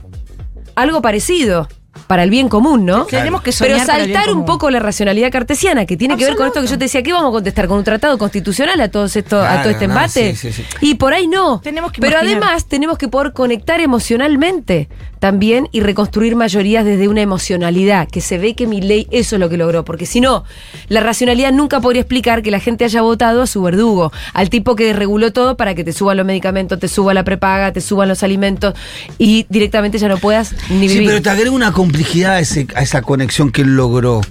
algo 0.75 1.01
parecido 1.01 1.67
para 2.07 2.23
el 2.23 2.29
bien 2.29 2.49
común, 2.49 2.85
¿no? 2.85 3.05
Tenemos 3.05 3.41
que 3.41 3.51
Pero 3.59 3.77
soñar 3.79 3.97
bien 3.97 4.13
saltar 4.15 4.33
un 4.35 4.45
poco 4.45 4.69
la 4.69 4.79
racionalidad 4.79 5.31
cartesiana, 5.31 5.85
que 5.85 5.97
tiene 5.97 6.17
que 6.17 6.25
ver 6.25 6.35
con 6.35 6.47
esto 6.47 6.61
que 6.61 6.67
yo 6.67 6.77
te 6.77 6.85
decía, 6.85 7.03
¿qué 7.03 7.13
vamos 7.13 7.29
a 7.29 7.33
contestar? 7.33 7.67
¿Con 7.67 7.77
un 7.79 7.83
tratado 7.83 8.17
constitucional 8.17 8.79
a 8.81 8.89
todo 8.89 9.05
esto, 9.05 9.41
a 9.41 9.61
todo 9.61 9.71
este 9.71 9.87
no, 9.87 9.93
embate? 9.93 10.35
sí, 10.35 10.51
sí, 10.51 10.63
sí. 10.63 10.63
Y 10.81 10.95
por 10.95 11.13
ahí 11.13 11.27
no. 11.27 11.59
Tenemos 11.61 11.91
que 11.91 12.01
Pero 12.01 12.13
imaginar. 12.19 12.43
además 12.43 12.65
tenemos 12.65 12.97
que 12.97 13.07
poder 13.07 13.33
conectar 13.33 13.79
emocionalmente 13.79 14.89
también 15.19 15.67
y 15.73 15.81
reconstruir 15.81 16.35
mayorías 16.37 16.85
desde 16.85 17.07
una 17.09 17.21
emocionalidad, 17.21 18.07
que 18.07 18.21
se 18.21 18.37
ve 18.37 18.55
que 18.55 18.67
mi 18.67 18.79
ley 18.81 19.05
eso 19.11 19.35
es 19.35 19.39
lo 19.41 19.49
que 19.49 19.57
logró, 19.57 19.83
porque 19.83 20.05
si 20.05 20.21
no, 20.21 20.45
la 20.87 21.01
racionalidad 21.01 21.51
nunca 21.51 21.81
podría 21.81 22.01
explicar 22.01 22.41
que 22.41 22.51
la 22.51 22.59
gente 22.61 22.85
haya 22.85 23.01
votado 23.01 23.41
a 23.41 23.47
su 23.47 23.61
verdugo, 23.61 24.13
al 24.33 24.49
tipo 24.49 24.77
que 24.77 24.85
desreguló 24.85 25.33
todo 25.33 25.57
para 25.57 25.75
que 25.75 25.83
te 25.83 25.91
suban 25.91 26.15
los 26.15 26.25
medicamentos, 26.25 26.79
te 26.79 26.87
suba 26.87 27.13
la 27.13 27.23
prepaga, 27.25 27.73
te 27.73 27.81
suban 27.81 28.07
los 28.07 28.23
alimentos 28.23 28.73
y 29.17 29.45
directamente 29.49 29.97
ya 29.97 30.07
no 30.07 30.17
puedas 30.17 30.53
ni 30.69 30.87
Sí, 30.87 30.93
vivir. 30.95 31.09
pero 31.09 31.21
te 31.21 31.29
agrega 31.29 31.51
una 31.51 31.73
complejidad 31.93 32.33
a, 32.35 32.39
ese- 32.39 32.67
a 32.75 32.81
esa 32.83 33.01
conexión 33.01 33.51
que 33.51 33.61
él 33.63 33.75
logró. 33.75 34.21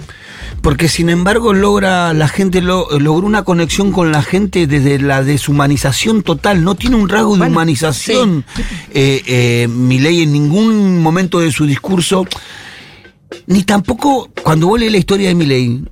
Porque 0.62 0.88
sin 0.88 1.08
embargo 1.10 1.52
logra, 1.52 2.12
la 2.14 2.28
gente 2.28 2.60
lo- 2.62 2.88
logró 2.98 3.26
una 3.26 3.42
conexión 3.42 3.90
con 3.92 4.12
la 4.12 4.22
gente 4.22 4.66
desde 4.66 4.98
la 5.00 5.22
deshumanización 5.24 6.22
total. 6.22 6.62
No 6.64 6.74
tiene 6.76 6.96
un 6.96 7.08
rasgo 7.08 7.36
de 7.36 7.46
humanización. 7.46 8.44
Eh, 8.92 9.22
eh, 9.26 9.68
Milei 9.68 10.22
en 10.22 10.32
ningún 10.32 11.02
momento 11.02 11.40
de 11.40 11.50
su 11.52 11.66
discurso, 11.66 12.24
ni 13.46 13.62
tampoco 13.64 14.30
cuando 14.42 14.68
vos 14.68 14.78
lees 14.80 14.92
la 14.92 14.98
historia 14.98 15.28
de 15.28 15.34
Milei, 15.34 15.82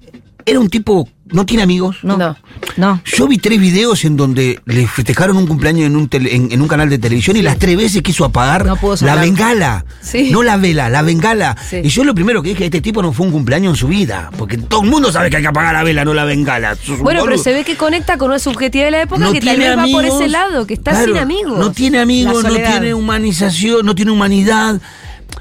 era 0.45 0.59
un 0.61 0.69
tipo, 0.71 1.09
no 1.33 1.45
tiene 1.47 1.63
amigos. 1.63 1.99
no. 2.03 2.37
No. 2.77 3.01
Yo 3.07 3.27
vi 3.27 3.39
tres 3.39 3.59
videos 3.59 4.05
en 4.05 4.19
donde 4.19 4.61
le 4.67 4.87
festejaron 4.87 5.39
un 5.39 5.47
cumpleaños 5.47 5.87
en 5.87 5.97
un, 5.97 6.11
tele- 6.11 6.35
en, 6.35 6.53
en 6.53 6.61
un 6.61 6.69
canal 6.69 6.91
de 6.91 6.99
televisión 6.99 7.35
y 7.39 7.43
las 7.43 7.59
tres 7.59 7.75
veces 7.75 8.03
quiso 8.03 8.27
apagar 8.27 8.67
No 8.67 8.77
la 9.01 9.15
bengala. 9.17 9.87
Sí. 10.03 10.29
No 10.31 10.43
la 10.43 10.59
vela, 10.59 10.91
la 10.91 11.01
bengala. 11.01 11.57
Sí. 11.71 11.77
Y 11.85 11.89
yo 11.89 12.05
lo 12.05 12.15
primero 12.15 12.43
que 12.43 12.51
dije, 12.51 12.67
este 12.67 12.83
tipo 12.83 13.01
no 13.01 13.15
fue 13.15 13.25
un 13.25 13.33
cumpleaños 13.33 13.71
en 13.73 13.77
su 13.77 13.89
vida. 13.89 14.31
Porque 14.37 14.59
todo 14.59 14.83
el 14.83 14.91
mundo 14.91 15.11
sabe 15.11 15.31
que 15.31 15.37
hay 15.37 15.43
que 15.43 15.49
apagar 15.49 15.73
la 15.73 15.85
vela, 15.85 16.05
no 16.05 16.13
la 16.13 16.25
bengala. 16.25 16.77
Bueno, 17.01 17.23
pero 17.25 17.39
se 17.39 17.55
ve 17.55 17.65
que 17.65 17.77
conecta 17.77 18.19
con 18.19 18.29
una 18.29 18.39
subjetividad 18.39 18.89
de 18.89 18.91
la 18.91 19.03
época 19.03 19.25
No 19.25 19.33
que 19.33 19.41
tal 19.41 19.57
vez 19.59 19.77
va 19.79 19.87
por 19.91 20.05
ese 20.05 20.29
lado, 20.29 20.67
que 20.67 20.75
está 20.75 20.91
Claro, 20.91 21.07
sin 21.15 21.17
amigos. 21.17 21.59
No 21.59 21.73
tiene 21.73 21.99
amigos, 21.99 22.45
no 22.45 22.55
tiene 22.57 22.93
humanización, 22.93 23.87
no 23.87 23.95
tiene 23.95 24.11
humanidad. 24.11 24.81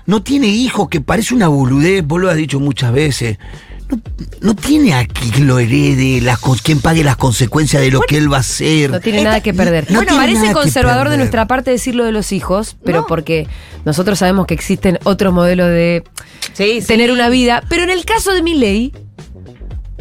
No 0.06 0.22
tiene 0.24 0.48
hijos, 0.48 0.88
que 0.88 1.02
parece 1.02 1.34
una 1.36 1.50
boludez, 1.50 2.06
vos 2.06 2.22
lo 2.22 2.30
has 2.30 2.38
dicho 2.38 2.62
muchas 2.62 2.94
veces. 2.94 3.38
No, 3.90 4.02
no 4.42 4.56
tiene 4.56 4.94
aquí 4.96 5.30
quien 5.32 5.48
lo 5.48 5.60
herede, 5.60 6.20
las, 6.22 6.40
quien 6.64 6.80
pague 6.82 7.04
las 7.04 7.18
consecuencias 7.18 7.82
de 7.82 7.92
lo 7.92 8.02
que 8.02 8.18
él 8.18 8.32
va 8.32 8.38
a 8.38 8.40
hacer. 8.40 8.90
No 8.90 9.00
tiene 9.00 9.24
nada 9.24 9.42
que 9.42 9.54
perder. 9.54 9.92
No 9.92 10.00
bueno, 10.00 10.16
parece 10.18 10.52
conservador 10.54 11.10
de 11.10 11.18
nuestra 11.18 11.46
parte 11.46 11.72
decirlo 11.72 12.04
de 12.06 12.12
los 12.12 12.32
hijos, 12.32 12.78
pero 12.84 13.02
No. 13.02 13.08
porque 13.08 13.48
nosotros 13.86 14.18
sabemos 14.20 14.48
que 14.48 14.54
existen 14.56 14.98
otros 15.04 15.34
modelos 15.34 15.68
de 15.68 16.04
Sí, 16.54 16.82
sí. 16.82 16.88
tener 16.88 17.12
una 17.12 17.30
vida. 17.30 17.64
Pero 17.70 17.84
en 17.84 17.90
el 17.92 18.06
caso 18.06 18.32
de 18.34 18.42
mi 18.42 18.56
ley, 18.56 18.92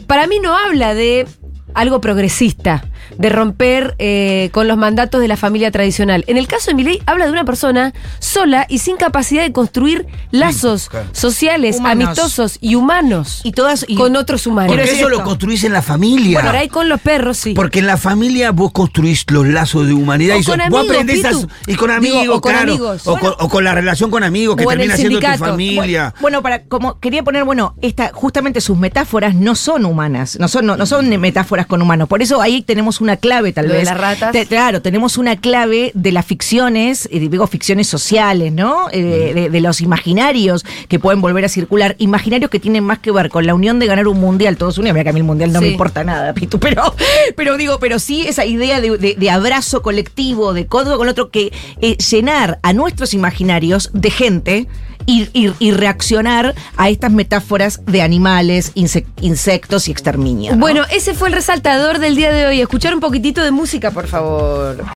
para 0.06 0.26
mí 0.26 0.38
no 0.42 0.56
habla 0.56 0.94
de 0.94 1.26
algo 1.74 2.00
progresista, 2.00 2.84
de 3.18 3.28
romper 3.28 3.94
eh, 3.98 4.50
con 4.52 4.68
los 4.68 4.76
mandatos 4.76 5.20
de 5.20 5.28
la 5.28 5.36
familia 5.36 5.70
tradicional. 5.70 6.24
En 6.26 6.36
el 6.36 6.46
caso 6.46 6.70
de 6.70 6.74
Milei 6.74 7.02
habla 7.06 7.26
de 7.26 7.32
una 7.32 7.44
persona 7.44 7.92
sola 8.18 8.66
y 8.68 8.78
sin 8.78 8.96
capacidad 8.96 9.42
de 9.42 9.52
construir 9.52 10.06
lazos 10.30 10.88
claro. 10.88 11.08
sociales, 11.12 11.76
Humanos. 11.76 12.04
amistosos 12.08 12.58
y 12.60 12.74
humanos 12.74 13.40
Y 13.44 13.52
todas. 13.52 13.84
y- 13.88 13.94
con 13.96 14.16
otros 14.16 14.46
humanos. 14.46 14.74
Porque 14.76 14.90
eso 14.92 15.08
lo 15.08 15.22
construís 15.22 15.64
en 15.64 15.72
la 15.72 15.82
familia. 15.82 16.40
Por 16.40 16.56
ahí 16.56 16.68
con 16.68 16.88
los 16.88 17.00
perros, 17.00 17.36
sí. 17.38 17.54
Porque 17.54 17.78
en 17.80 17.86
la 17.86 17.96
familia 17.96 18.50
vos 18.52 18.72
construís 18.72 19.24
los 19.30 19.46
lazos 19.46 19.86
de 19.86 19.92
humanidad 19.94 20.36
O 20.36 20.40
y 20.40 20.44
con 20.44 20.56
vos 20.58 20.66
amigos, 20.66 20.86
aprendés 20.90 21.24
a- 21.24 21.28
Pitu. 21.30 21.48
y 21.66 21.74
con 21.74 21.88
Digo, 22.00 22.18
amigos, 22.18 22.36
o 22.36 22.40
con 22.40 22.52
claro. 22.52 22.72
amigos. 22.72 23.02
O, 23.06 23.12
con, 23.12 23.20
Bueno. 23.20 23.36
o 23.40 23.48
con 23.48 23.64
la 23.64 23.74
relación 23.74 24.10
con 24.10 24.22
amigos 24.24 24.56
que 24.56 24.64
termina 24.66 24.96
siendo 24.96 25.20
tu 25.20 25.26
familia. 25.38 26.14
Bueno, 26.20 26.42
para 26.42 26.64
como 26.64 26.98
quería 27.00 27.22
poner, 27.22 27.44
bueno, 27.44 27.74
esta 27.82 28.10
justamente 28.12 28.60
sus 28.60 28.76
metáforas 28.78 29.34
no 29.34 29.54
son 29.54 29.84
humanas, 29.84 30.36
no 30.40 30.48
son 30.48 30.66
no, 30.66 30.76
no 30.76 30.86
son 30.86 31.08
metáforas 31.20 31.66
con 31.66 31.80
humanos. 31.82 32.08
Por 32.08 32.22
eso 32.22 32.40
ahí 32.40 32.62
tenemos 32.62 32.93
una 33.00 33.16
clave 33.16 33.52
tal 33.52 33.66
Lo 33.66 33.72
de 33.72 33.78
vez. 33.80 33.88
las 33.88 33.98
ratas. 33.98 34.32
Te- 34.32 34.46
claro, 34.46 34.82
tenemos 34.82 35.18
una 35.18 35.36
clave 35.36 35.90
de 35.94 36.12
las 36.12 36.24
ficciones, 36.26 37.08
y 37.10 37.18
digo 37.28 37.46
ficciones 37.46 37.86
sociales, 37.88 38.52
¿no? 38.52 38.88
Eh, 38.92 39.32
de, 39.34 39.50
de 39.50 39.60
los 39.60 39.80
imaginarios 39.80 40.64
que 40.88 40.98
pueden 40.98 41.20
volver 41.20 41.44
a 41.44 41.48
circular, 41.48 41.96
imaginarios 41.98 42.50
que 42.50 42.60
tienen 42.60 42.84
más 42.84 42.98
que 42.98 43.10
ver 43.10 43.28
con 43.30 43.46
la 43.46 43.54
unión 43.54 43.78
de 43.78 43.86
ganar 43.86 44.06
un 44.08 44.20
mundial, 44.20 44.56
todos 44.56 44.78
unidos. 44.78 44.94
Mira 44.94 45.04
que 45.04 45.10
a 45.10 45.12
mí 45.12 45.20
el 45.20 45.24
mundial 45.26 45.52
no 45.52 45.58
Sí. 45.60 45.66
me 45.66 45.70
importa 45.72 46.04
nada, 46.04 46.32
Pitu, 46.34 46.58
pero 46.58 46.94
pero 47.36 47.56
digo, 47.56 47.78
pero 47.78 47.98
sí 47.98 48.26
esa 48.26 48.44
idea 48.44 48.80
de, 48.80 48.96
de- 48.98 49.14
de 49.14 49.30
abrazo 49.30 49.82
colectivo, 49.82 50.52
de 50.54 50.66
codo 50.66 50.96
con 50.98 51.08
otro 51.08 51.30
que 51.30 51.52
eh, 51.80 51.96
llenar 51.96 52.58
a 52.62 52.72
nuestros 52.72 53.14
imaginarios 53.14 53.90
de 53.92 54.10
gente 54.10 54.66
y, 55.06 55.28
y- 55.32 55.52
y 55.58 55.70
reaccionar 55.72 56.54
a 56.76 56.88
estas 56.88 57.10
metáforas 57.12 57.80
de 57.86 58.02
animales, 58.02 58.72
insec- 58.74 59.06
insectos 59.20 59.88
y 59.88 59.92
exterminio. 59.92 60.52
¿no? 60.52 60.58
Bueno, 60.58 60.82
ese 60.90 61.14
fue 61.14 61.28
el 61.28 61.34
resaltador 61.34 61.98
del 61.98 62.16
día 62.16 62.32
de 62.32 62.46
hoy. 62.46 62.60
Escuchar 62.60 62.94
un 62.94 63.00
poquitito 63.00 63.42
de 63.42 63.50
música, 63.50 63.90
por 63.90 64.06
favor. 64.06 64.84